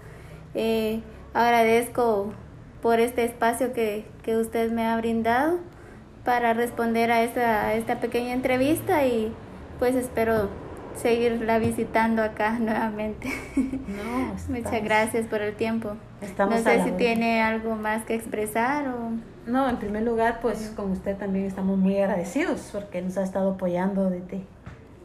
Eh, 0.54 1.00
agradezco 1.34 2.32
por 2.80 3.00
este 3.00 3.24
espacio 3.24 3.72
que, 3.72 4.06
que 4.22 4.36
usted 4.36 4.70
me 4.70 4.86
ha 4.86 4.96
brindado 4.96 5.58
para 6.24 6.54
responder 6.54 7.10
a 7.10 7.22
esta, 7.22 7.74
esta 7.74 8.00
pequeña 8.00 8.32
entrevista 8.32 9.06
y 9.06 9.32
pues 9.78 9.94
espero 9.94 10.48
seguirla 10.96 11.58
visitando 11.58 12.22
acá 12.22 12.52
nuevamente. 12.60 13.28
Muchas 14.48 14.84
gracias 14.84 15.26
por 15.26 15.42
el 15.42 15.54
tiempo. 15.54 15.96
no 16.38 16.58
sé 16.58 16.84
si 16.84 16.92
tiene 16.92 17.42
algo 17.42 17.76
más 17.76 18.04
que 18.04 18.14
expresar 18.14 18.88
o... 18.88 19.31
No, 19.46 19.68
en 19.68 19.76
primer 19.78 20.04
lugar, 20.04 20.38
pues 20.40 20.72
con 20.76 20.92
usted 20.92 21.16
también 21.16 21.46
estamos 21.46 21.76
muy 21.76 21.98
agradecidos 21.98 22.70
porque 22.72 23.02
nos 23.02 23.16
ha 23.18 23.24
estado 23.24 23.52
apoyando 23.52 24.08
desde 24.08 24.44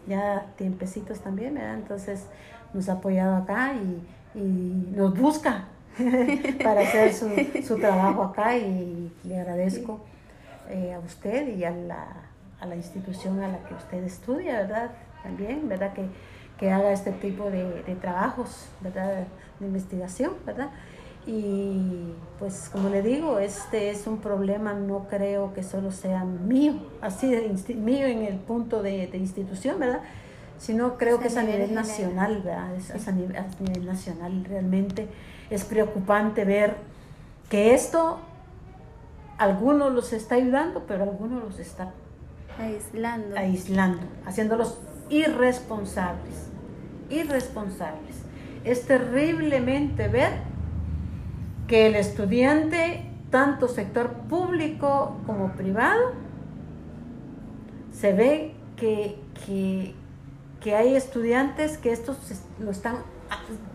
ya 0.07 0.45
tiempecitos 0.57 1.19
también, 1.21 1.55
¿verdad? 1.55 1.73
Entonces 1.73 2.25
nos 2.73 2.87
ha 2.89 2.93
apoyado 2.93 3.35
acá 3.35 3.73
y, 3.73 4.39
y 4.39 4.93
nos 4.95 5.17
busca 5.17 5.65
para 6.63 6.81
hacer 6.81 7.13
su, 7.13 7.29
su, 7.65 7.79
trabajo 7.79 8.23
acá 8.23 8.55
y 8.55 9.11
le 9.23 9.39
agradezco 9.39 10.01
eh, 10.69 10.93
a 10.93 10.99
usted 10.99 11.57
y 11.57 11.63
a 11.63 11.71
la, 11.71 12.05
a 12.59 12.65
la 12.67 12.75
institución 12.75 13.41
a 13.41 13.47
la 13.47 13.57
que 13.63 13.73
usted 13.73 14.03
estudia, 14.03 14.61
¿verdad? 14.61 14.91
También, 15.23 15.67
¿verdad? 15.67 15.93
Que, 15.93 16.05
que 16.59 16.71
haga 16.71 16.91
este 16.91 17.11
tipo 17.11 17.49
de, 17.49 17.81
de 17.81 17.95
trabajos, 17.95 18.67
¿verdad? 18.81 19.25
De 19.59 19.65
investigación, 19.65 20.33
¿verdad? 20.45 20.69
Y 21.27 22.13
pues 22.39 22.69
como 22.71 22.87
le 22.87 23.01
digo, 23.01 23.37
este 23.37 23.89
es 23.89 24.07
un 24.07 24.19
problema, 24.19 24.73
no 24.73 25.07
creo 25.09 25.53
que 25.53 25.61
solo 25.61 25.91
sea 25.91 26.23
mío, 26.23 26.75
así 27.01 27.29
de 27.29 27.75
mío 27.75 28.07
en 28.07 28.23
el 28.23 28.37
punto 28.37 28.81
de, 28.81 29.07
de 29.07 29.17
institución, 29.17 29.77
¿verdad? 29.77 29.99
Sino 30.57 30.97
creo 30.97 31.19
que 31.19 31.27
es 31.27 31.35
a 31.35 31.43
nivel 31.43 31.73
nacional, 31.73 32.41
¿verdad? 32.43 32.73
Es, 32.75 33.07
a, 33.07 33.11
nivel, 33.11 33.35
a 33.35 33.45
nivel 33.59 33.85
nacional 33.85 34.45
realmente. 34.45 35.09
Es 35.49 35.65
preocupante 35.65 36.45
ver 36.45 36.77
que 37.49 37.73
esto 37.73 38.19
algunos 39.37 39.93
los 39.93 40.13
está 40.13 40.35
ayudando, 40.35 40.85
pero 40.87 41.03
algunos 41.03 41.43
los 41.43 41.59
está 41.59 41.91
aislando, 42.57 43.37
aislando 43.37 44.01
haciéndolos 44.25 44.79
irresponsables, 45.09 46.49
irresponsables. 47.09 48.15
Es 48.63 48.85
terriblemente 48.85 50.07
ver 50.07 50.56
que 51.67 51.87
el 51.87 51.95
estudiante, 51.95 53.05
tanto 53.29 53.67
sector 53.67 54.11
público 54.29 55.17
como 55.25 55.51
privado, 55.53 56.13
se 57.91 58.13
ve 58.13 58.53
que, 58.75 59.19
que, 59.45 59.93
que 60.61 60.75
hay 60.75 60.95
estudiantes 60.95 61.77
que 61.77 61.91
estos 61.91 62.17
lo 62.59 62.71
están, 62.71 62.97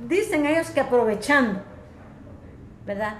dicen 0.09 0.47
ellos 0.47 0.71
que 0.71 0.81
aprovechando, 0.81 1.61
¿verdad? 2.87 3.15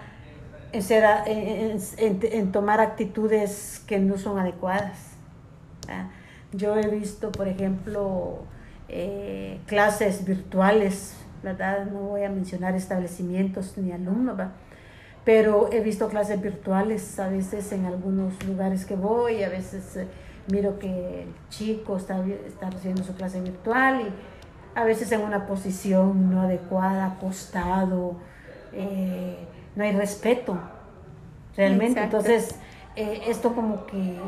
En, 0.73 0.83
ser, 0.83 1.05
en, 1.27 1.79
en, 1.99 2.21
en 2.23 2.53
tomar 2.53 2.81
actitudes 2.81 3.83
que 3.87 3.99
no 3.99 4.17
son 4.17 4.39
adecuadas. 4.39 5.11
Yo 6.53 6.77
he 6.77 6.89
visto, 6.89 7.33
por 7.33 7.49
ejemplo, 7.49 8.39
eh, 8.89 9.59
clases 9.67 10.25
virtuales, 10.25 11.17
¿verdad? 11.43 11.87
No 11.87 12.01
voy 12.01 12.25
a 12.25 12.31
mencionar 12.31 12.75
establecimientos 12.75 13.77
ni 13.77 13.93
alumnos, 13.93 14.37
¿verdad? 14.37 14.53
pero 15.25 15.71
he 15.73 15.81
visto 15.81 16.09
clases 16.09 16.41
virtuales 16.41 17.19
a 17.19 17.29
veces 17.29 17.71
en 17.73 17.87
algunos 17.87 18.43
lugares 18.45 18.85
que 18.85 18.97
voy, 18.97 19.43
a 19.43 19.49
veces 19.49 19.97
eh, 19.97 20.07
miro 20.51 20.79
que 20.79 21.23
el 21.23 21.35
chico 21.49 21.97
está, 21.97 22.25
está 22.47 22.71
recibiendo 22.71 23.05
su 23.05 23.15
clase 23.15 23.41
virtual 23.41 24.01
y 24.01 24.79
a 24.79 24.85
veces 24.85 25.13
en 25.13 25.21
una 25.21 25.47
posición 25.47 26.31
no 26.31 26.43
adecuada, 26.43 27.07
acostado, 27.07 28.17
eh, 28.73 29.37
no 29.77 29.85
hay 29.85 29.93
respeto 29.93 30.59
realmente. 31.57 32.01
Exacto. 32.01 32.17
Entonces, 32.17 32.57
eh, 32.97 33.23
esto 33.29 33.55
como 33.55 33.87
que 33.87 34.19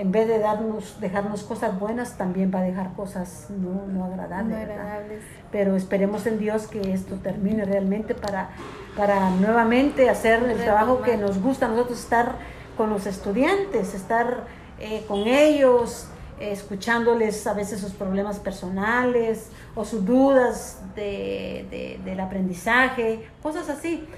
en 0.00 0.12
vez 0.12 0.26
de 0.26 0.38
darnos, 0.38 0.98
dejarnos 0.98 1.42
cosas 1.42 1.78
buenas, 1.78 2.16
también 2.16 2.50
va 2.54 2.60
a 2.60 2.62
dejar 2.62 2.94
cosas 2.94 3.48
no, 3.50 3.86
no 3.86 4.06
agradables. 4.06 4.56
No 4.56 4.72
agradables. 4.72 5.22
Pero 5.52 5.76
esperemos 5.76 6.26
en 6.26 6.38
Dios 6.38 6.68
que 6.68 6.94
esto 6.94 7.16
termine 7.16 7.66
realmente 7.66 8.14
para, 8.14 8.48
para 8.96 9.28
nuevamente 9.28 10.08
hacer 10.08 10.42
el 10.44 10.56
trabajo 10.56 11.02
que 11.02 11.18
nos 11.18 11.42
gusta 11.42 11.66
a 11.66 11.68
nosotros, 11.68 12.00
estar 12.00 12.36
con 12.78 12.88
los 12.88 13.04
estudiantes, 13.04 13.92
estar 13.92 14.44
eh, 14.78 15.04
con 15.06 15.26
ellos, 15.26 16.08
eh, 16.40 16.52
escuchándoles 16.52 17.46
a 17.46 17.52
veces 17.52 17.78
sus 17.82 17.92
problemas 17.92 18.38
personales 18.38 19.50
o 19.74 19.84
sus 19.84 20.06
dudas 20.06 20.80
de, 20.96 21.66
de, 21.70 22.00
del 22.06 22.20
aprendizaje, 22.20 23.28
cosas 23.42 23.68
así. 23.68 24.08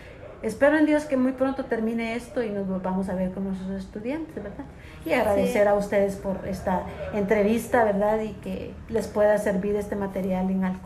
Espero 0.42 0.76
en 0.76 0.86
Dios 0.86 1.04
que 1.04 1.16
muy 1.16 1.32
pronto 1.32 1.64
termine 1.66 2.16
esto 2.16 2.42
y 2.42 2.50
nos 2.50 2.66
volvamos 2.66 3.08
a 3.08 3.14
ver 3.14 3.30
con 3.30 3.44
nuestros 3.44 3.70
estudiantes, 3.70 4.34
¿verdad? 4.34 4.64
Y 5.06 5.12
agradecer 5.12 5.62
sí. 5.62 5.68
a 5.68 5.74
ustedes 5.74 6.16
por 6.16 6.46
esta 6.48 6.82
entrevista, 7.14 7.84
¿verdad? 7.84 8.20
Y 8.20 8.32
que 8.34 8.74
les 8.88 9.06
pueda 9.06 9.38
servir 9.38 9.76
este 9.76 9.94
material 9.94 10.50
en 10.50 10.64
algo. 10.64 10.80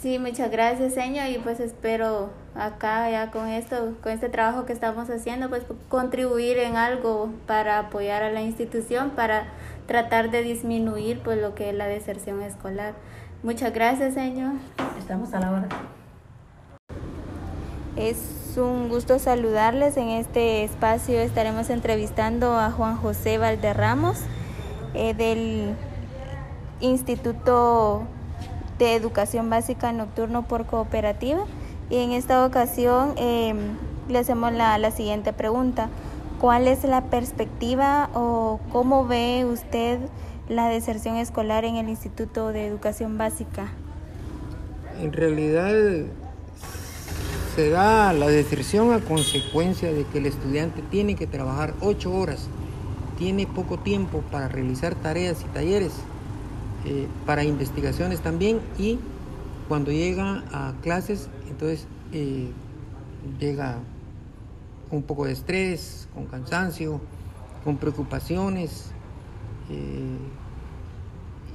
Sí, 0.00 0.18
muchas 0.18 0.50
gracias, 0.50 0.94
señor, 0.94 1.28
y 1.28 1.38
pues 1.38 1.60
espero 1.60 2.30
acá 2.54 3.10
ya 3.10 3.30
con 3.30 3.48
esto, 3.48 3.94
con 4.02 4.12
este 4.12 4.28
trabajo 4.28 4.66
que 4.66 4.72
estamos 4.72 5.08
haciendo, 5.08 5.48
pues 5.48 5.62
contribuir 5.88 6.58
en 6.58 6.76
algo 6.76 7.30
para 7.46 7.78
apoyar 7.78 8.22
a 8.22 8.30
la 8.30 8.42
institución, 8.42 9.10
para 9.10 9.46
tratar 9.86 10.30
de 10.30 10.42
disminuir 10.42 11.20
pues 11.20 11.40
lo 11.40 11.54
que 11.54 11.70
es 11.70 11.74
la 11.74 11.86
deserción 11.86 12.42
escolar. 12.42 12.94
Muchas 13.42 13.72
gracias, 13.72 14.14
señor. 14.14 14.54
Estamos 14.98 15.32
a 15.34 15.40
la 15.40 15.50
hora. 15.52 15.68
Es 17.96 18.43
un 18.56 18.88
gusto 18.88 19.18
saludarles. 19.18 19.96
En 19.96 20.08
este 20.08 20.64
espacio 20.64 21.18
estaremos 21.20 21.70
entrevistando 21.70 22.54
a 22.54 22.70
Juan 22.70 22.96
José 22.96 23.38
Valderramos 23.38 24.18
eh, 24.94 25.14
del 25.14 25.74
Instituto 26.80 28.02
de 28.78 28.94
Educación 28.94 29.50
Básica 29.50 29.92
Nocturno 29.92 30.46
por 30.46 30.66
Cooperativa. 30.66 31.44
Y 31.90 31.98
en 31.98 32.12
esta 32.12 32.44
ocasión 32.44 33.14
eh, 33.16 33.54
le 34.08 34.18
hacemos 34.18 34.52
la 34.52 34.90
siguiente 34.90 35.32
pregunta. 35.32 35.88
¿Cuál 36.40 36.68
es 36.68 36.84
la 36.84 37.02
perspectiva 37.04 38.10
o 38.14 38.60
cómo 38.72 39.06
ve 39.06 39.46
usted 39.50 39.98
la 40.48 40.68
deserción 40.68 41.16
escolar 41.16 41.64
en 41.64 41.76
el 41.76 41.88
Instituto 41.88 42.48
de 42.48 42.66
Educación 42.66 43.16
Básica? 43.16 43.68
En 45.00 45.12
realidad 45.12 45.72
se 47.54 47.70
da 47.70 48.12
la 48.12 48.26
deserción 48.26 48.92
a 48.92 48.98
consecuencia 48.98 49.92
de 49.92 50.04
que 50.06 50.18
el 50.18 50.26
estudiante 50.26 50.82
tiene 50.90 51.14
que 51.14 51.28
trabajar 51.28 51.74
ocho 51.80 52.12
horas, 52.12 52.48
tiene 53.16 53.46
poco 53.46 53.78
tiempo 53.78 54.24
para 54.32 54.48
realizar 54.48 54.96
tareas 54.96 55.42
y 55.42 55.44
talleres, 55.54 55.92
eh, 56.84 57.06
para 57.26 57.44
investigaciones 57.44 58.20
también 58.20 58.60
y 58.76 58.98
cuando 59.68 59.92
llega 59.92 60.42
a 60.52 60.74
clases, 60.82 61.28
entonces 61.48 61.86
eh, 62.12 62.50
llega 63.38 63.78
con 64.90 64.98
un 64.98 65.04
poco 65.04 65.24
de 65.24 65.32
estrés, 65.32 66.08
con 66.12 66.26
cansancio, 66.26 67.00
con 67.62 67.76
preocupaciones 67.76 68.86
eh, 69.70 70.18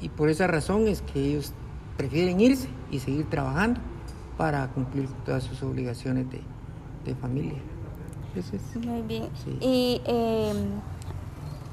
y 0.01 0.07
por 0.07 0.29
esa 0.29 0.47
razón 0.47 0.87
es 0.87 1.01
que 1.01 1.19
ellos 1.19 1.51
prefieren 1.97 2.39
irse 2.39 2.69
y 2.89 2.99
seguir 2.99 3.29
trabajando 3.29 3.81
para 4.39 4.69
cumplir 4.69 5.09
todas 5.25 5.43
sus 5.43 5.61
obligaciones 5.63 6.25
de, 6.31 6.39
de 7.03 7.13
familia. 7.13 7.57
Eso 8.37 8.55
es. 8.55 8.85
Muy 8.85 9.01
bien. 9.01 9.27
Sí. 9.43 9.57
¿Y 9.59 10.01
eh, 10.05 10.53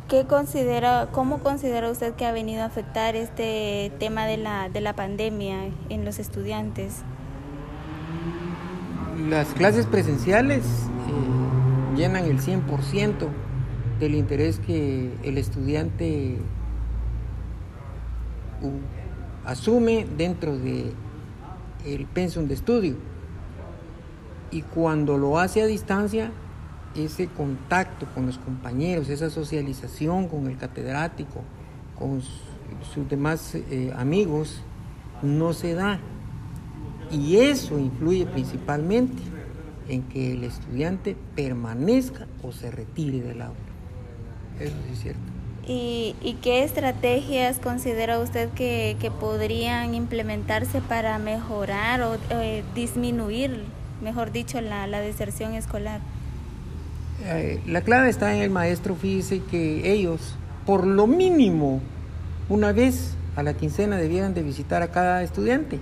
qué 0.08 0.24
considera, 0.24 1.10
cómo 1.12 1.38
considera 1.38 1.88
usted 1.88 2.14
que 2.14 2.26
ha 2.26 2.32
venido 2.32 2.62
a 2.62 2.64
afectar 2.64 3.14
este 3.14 3.92
tema 4.00 4.26
de 4.26 4.38
la, 4.38 4.68
de 4.68 4.80
la 4.80 4.96
pandemia 4.96 5.68
en 5.90 6.04
los 6.04 6.18
estudiantes? 6.18 7.02
Las 9.28 9.46
clases 9.54 9.86
presenciales 9.86 10.64
eh, 10.64 11.96
llenan 11.96 12.24
el 12.24 12.40
100% 12.40 13.28
del 14.00 14.16
interés 14.16 14.58
que 14.58 15.12
el 15.22 15.38
estudiante 15.38 16.38
uh, 18.60 19.48
asume 19.48 20.04
dentro 20.16 20.58
de 20.58 21.05
el 21.86 22.06
pensum 22.06 22.46
de 22.48 22.54
estudio. 22.54 22.96
Y 24.50 24.62
cuando 24.62 25.18
lo 25.18 25.38
hace 25.38 25.62
a 25.62 25.66
distancia, 25.66 26.32
ese 26.94 27.28
contacto 27.28 28.06
con 28.14 28.26
los 28.26 28.38
compañeros, 28.38 29.08
esa 29.08 29.30
socialización 29.30 30.28
con 30.28 30.46
el 30.46 30.56
catedrático, 30.56 31.42
con 31.98 32.22
sus 32.22 33.08
demás 33.08 33.54
eh, 33.54 33.92
amigos, 33.96 34.62
no 35.22 35.52
se 35.52 35.74
da. 35.74 36.00
Y 37.10 37.36
eso 37.36 37.78
influye 37.78 38.26
principalmente 38.26 39.22
en 39.88 40.02
que 40.02 40.32
el 40.32 40.44
estudiante 40.44 41.16
permanezca 41.34 42.26
o 42.42 42.52
se 42.52 42.70
retire 42.70 43.20
del 43.20 43.42
aula. 43.42 43.56
Eso 44.58 44.74
sí 44.86 44.92
es 44.92 44.98
cierto. 45.00 45.35
¿Y, 45.68 46.14
y 46.22 46.34
qué 46.34 46.62
estrategias 46.62 47.58
considera 47.58 48.20
usted 48.20 48.50
que, 48.50 48.96
podrían 49.18 49.94
implementarse 49.94 50.80
para 50.80 51.18
mejorar 51.18 52.02
o 52.02 52.16
eh, 52.30 52.62
disminuir, 52.74 53.64
mejor 54.00 54.30
dicho, 54.30 54.60
la, 54.60 54.86
la 54.86 55.00
deserción 55.00 55.54
escolar? 55.54 56.00
Eh, 57.24 57.60
la 57.66 57.80
clave 57.80 58.08
está 58.08 58.34
en 58.34 58.42
el 58.42 58.50
maestro. 58.50 58.94
Fíjese 58.94 59.42
que 59.42 59.92
ellos, 59.92 60.36
por 60.64 60.86
lo 60.86 61.08
mínimo, 61.08 61.80
una 62.48 62.70
vez 62.70 63.16
a 63.34 63.42
la 63.42 63.54
quincena 63.54 63.96
debieran 63.96 64.34
de 64.34 64.42
visitar 64.42 64.82
a 64.82 64.92
cada 64.92 65.24
estudiante, 65.24 65.80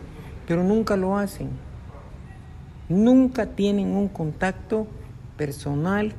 pero 0.49 0.65
nunca 0.65 0.97
lo 0.97 1.19
hacen. 1.19 1.51
Nunca 2.89 3.47
tienen 3.47 3.89
un 3.95 4.09
contacto 4.09 4.87
personal 5.37 6.15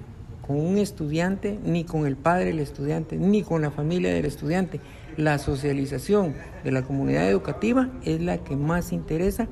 con 0.45 0.59
un 0.59 0.77
estudiante, 0.77 1.57
ni 1.63 1.85
con 1.85 2.05
el 2.05 2.15
padre 2.15 2.45
del 2.45 2.59
estudiante, 2.59 3.17
ni 3.17 3.41
con 3.41 3.61
la 3.61 3.71
familia 3.71 4.13
del 4.13 4.25
estudiante. 4.25 4.79
La 5.17 5.39
socialización 5.39 6.35
de 6.63 6.71
la 6.71 6.83
comunidad 6.83 7.27
educativa 7.27 7.89
es 8.03 8.21
la 8.21 8.37
que 8.37 8.55
más 8.55 8.91
interesa 8.91 9.47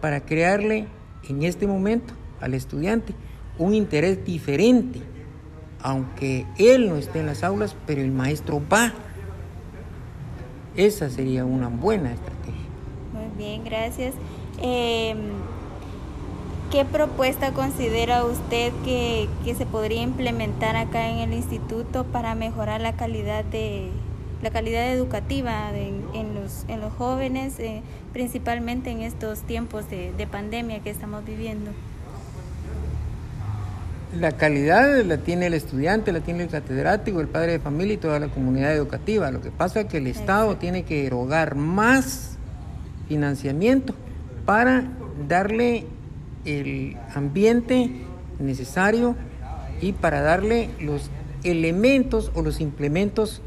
para 0.00 0.20
crearle 0.20 0.86
en 1.28 1.42
este 1.42 1.66
momento 1.66 2.14
al 2.40 2.54
estudiante 2.54 3.14
un 3.58 3.74
interés 3.74 4.24
diferente, 4.24 5.00
aunque 5.82 6.46
él 6.58 6.88
no 6.88 6.96
esté 6.96 7.20
en 7.20 7.26
las 7.26 7.42
aulas, 7.42 7.74
pero 7.86 8.00
el 8.00 8.12
maestro 8.12 8.62
va. 8.72 8.92
Esa 10.76 11.10
sería 11.10 11.44
una 11.44 11.68
buena 11.68 12.12
estrategia. 12.12 12.54
Muy 13.12 13.36
bien, 13.36 13.64
gracias. 13.64 14.14
Em, 14.62 15.18
¿Qué 16.70 16.84
propuesta 16.84 17.52
considera 17.52 18.24
usted 18.24 18.72
que, 18.84 19.28
se 19.58 19.66
podría 19.66 20.02
implementar 20.02 20.76
acá 20.76 21.08
en 21.10 21.18
el 21.18 21.32
instituto 21.32 22.04
para 22.04 22.36
mejorar 22.36 22.80
la 22.80 22.92
calidad 22.92 23.44
de 23.44 23.90
la 24.40 24.50
calidad 24.50 24.92
educativa 24.92 25.72
en, 25.74 26.34
los, 26.34 26.64
en 26.68 26.80
los 26.80 26.92
jóvenes, 26.92 27.58
eh, 27.58 27.82
principalmente 28.12 28.90
en 28.90 29.00
estos 29.00 29.40
tiempos 29.40 29.90
de, 29.90 30.12
de 30.12 30.26
pandemia 30.28 30.78
que 30.78 30.90
estamos 30.90 31.24
viviendo? 31.24 31.72
La 34.16 34.30
calidad 34.32 35.02
la 35.04 35.18
tiene 35.18 35.46
el 35.46 35.54
estudiante, 35.54 36.12
la 36.12 36.20
tiene 36.20 36.44
el 36.44 36.50
catedrático, 36.50 37.20
el 37.20 37.28
padre 37.28 37.52
de 37.52 37.58
familia 37.58 37.94
y 37.94 37.98
toda 37.98 38.20
la 38.20 38.28
comunidad 38.28 38.72
educativa. 38.72 39.32
Lo 39.32 39.40
que 39.40 39.50
pasa 39.50 39.80
es 39.80 39.86
que 39.86 39.96
el 39.96 40.06
Estado 40.06 40.56
tiene 40.56 40.84
que 40.84 41.04
erogar 41.04 41.56
más 41.56 42.38
financiamiento 43.08 43.92
para 44.46 44.84
darle 45.28 45.86
el 46.44 46.96
ambiente 47.14 47.90
necesario 48.38 49.16
y 49.80 49.92
para 49.92 50.20
darle 50.20 50.70
los 50.80 51.10
elementos 51.44 52.30
o 52.34 52.42
los 52.42 52.60
implementos 52.60 53.40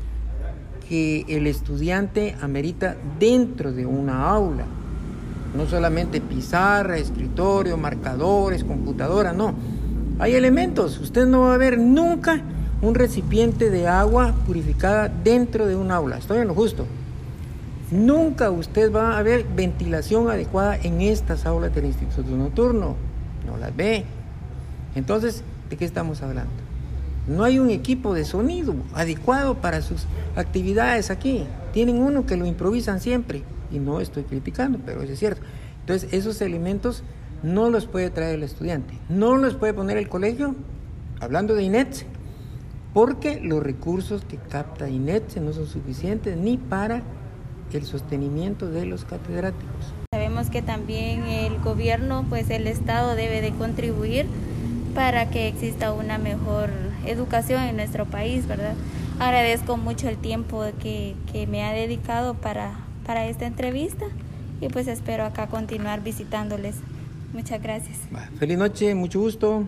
que 0.88 1.26
el 1.28 1.48
estudiante 1.48 2.36
amerita 2.42 2.96
dentro 3.20 3.72
de 3.72 3.86
una 3.86 4.30
aula. 4.30 4.66
No 5.56 5.68
solamente 5.68 6.20
pizarra, 6.20 6.98
escritorio, 6.98 7.78
marcadores, 7.78 8.64
computadora, 8.64 9.34
no. 9.34 9.54
Hay 10.20 10.34
elementos. 10.34 11.00
Usted 11.00 11.26
no 11.26 11.42
va 11.42 11.54
a 11.54 11.58
ver 11.58 11.78
nunca 11.78 12.42
un 12.82 12.96
recipiente 12.96 13.70
de 13.70 13.88
agua 13.88 14.34
purificada 14.46 15.08
dentro 15.08 15.68
de 15.68 15.76
un 15.76 15.92
aula. 15.92 16.18
Estoy 16.18 16.40
en 16.40 16.48
lo 16.48 16.56
justo. 16.56 16.86
Nunca 17.94 18.50
usted 18.50 18.92
va 18.92 19.20
a 19.20 19.22
ver 19.22 19.46
ventilación 19.56 20.28
adecuada 20.28 20.76
en 20.82 21.02
estas 21.02 21.46
aulas 21.46 21.76
del 21.76 21.86
Instituto 21.86 22.36
Nocturno. 22.36 22.96
No 23.46 23.58
las 23.58 23.76
ve. 23.76 24.04
Entonces, 24.96 25.44
¿de 25.70 25.78
qué 25.78 25.86
estamos 25.86 26.24
hablando? 26.24 26.52
No 27.28 27.44
hay 27.44 27.60
un 27.60 27.70
equipo 27.70 28.16
de 28.16 28.26
sonido 28.26 28.74
adecuado 28.96 29.62
para 29.62 29.84
sus 29.84 30.08
actividades 30.36 31.12
aquí. 31.12 31.46
Tienen 31.72 32.02
uno 32.02 32.26
que 32.26 32.36
lo 32.36 32.48
improvisan 32.48 33.00
siempre. 33.00 33.44
Y 33.72 33.78
no 33.78 34.00
estoy 34.00 34.24
criticando, 34.24 34.80
pero 34.84 35.04
eso 35.04 35.14
es 35.14 35.20
cierto. 35.20 35.44
Entonces, 35.82 36.12
esos 36.14 36.42
elementos 36.42 37.04
no 37.44 37.70
los 37.70 37.86
puede 37.86 38.10
traer 38.10 38.36
el 38.36 38.44
estudiante. 38.44 38.98
No 39.08 39.38
los 39.38 39.54
puede 39.54 39.76
poner 39.76 39.98
el 39.98 40.10
colegio, 40.10 40.56
hablando 41.20 41.54
de 41.54 41.62
INETSE, 41.62 42.08
porque 42.92 43.40
los 43.40 43.62
recursos 43.62 44.26
que 44.26 44.38
capta 44.38 44.90
INETSE 44.90 45.42
no 45.42 45.54
son 45.54 45.68
suficientes 45.68 46.36
ni 46.38 46.58
para 46.58 47.04
el 47.78 47.86
sostenimiento 47.86 48.70
de 48.70 48.86
los 48.86 49.06
catedráticos. 49.06 49.94
Sabemos 50.14 50.50
que 50.50 50.62
también 50.62 51.24
el 51.24 51.60
gobierno, 51.60 52.26
pues 52.30 52.50
el 52.50 52.68
Estado 52.68 53.16
debe 53.16 53.42
de 53.42 53.52
contribuir 53.52 54.26
para 54.96 55.30
que 55.30 55.48
exista 55.48 55.92
una 55.92 56.18
mejor 56.18 56.70
educación 57.06 57.64
en 57.64 57.76
nuestro 57.76 58.06
país, 58.06 58.48
¿verdad? 58.48 58.76
Agradezco 59.20 59.78
mucho 59.78 60.10
el 60.10 60.18
tiempo 60.18 60.64
que, 60.82 61.16
que 61.32 61.48
me 61.48 61.64
ha 61.64 61.74
dedicado 61.74 62.36
para, 62.36 62.80
para 63.06 63.26
esta 63.26 63.46
entrevista 63.46 64.06
y 64.62 64.68
pues 64.70 64.88
espero 64.88 65.26
acá 65.26 65.48
continuar 65.48 66.04
visitándoles. 66.04 66.76
Muchas 67.34 67.62
gracias. 67.62 67.98
Feliz 68.38 68.58
noche, 68.58 68.94
mucho 68.94 69.20
gusto. 69.20 69.68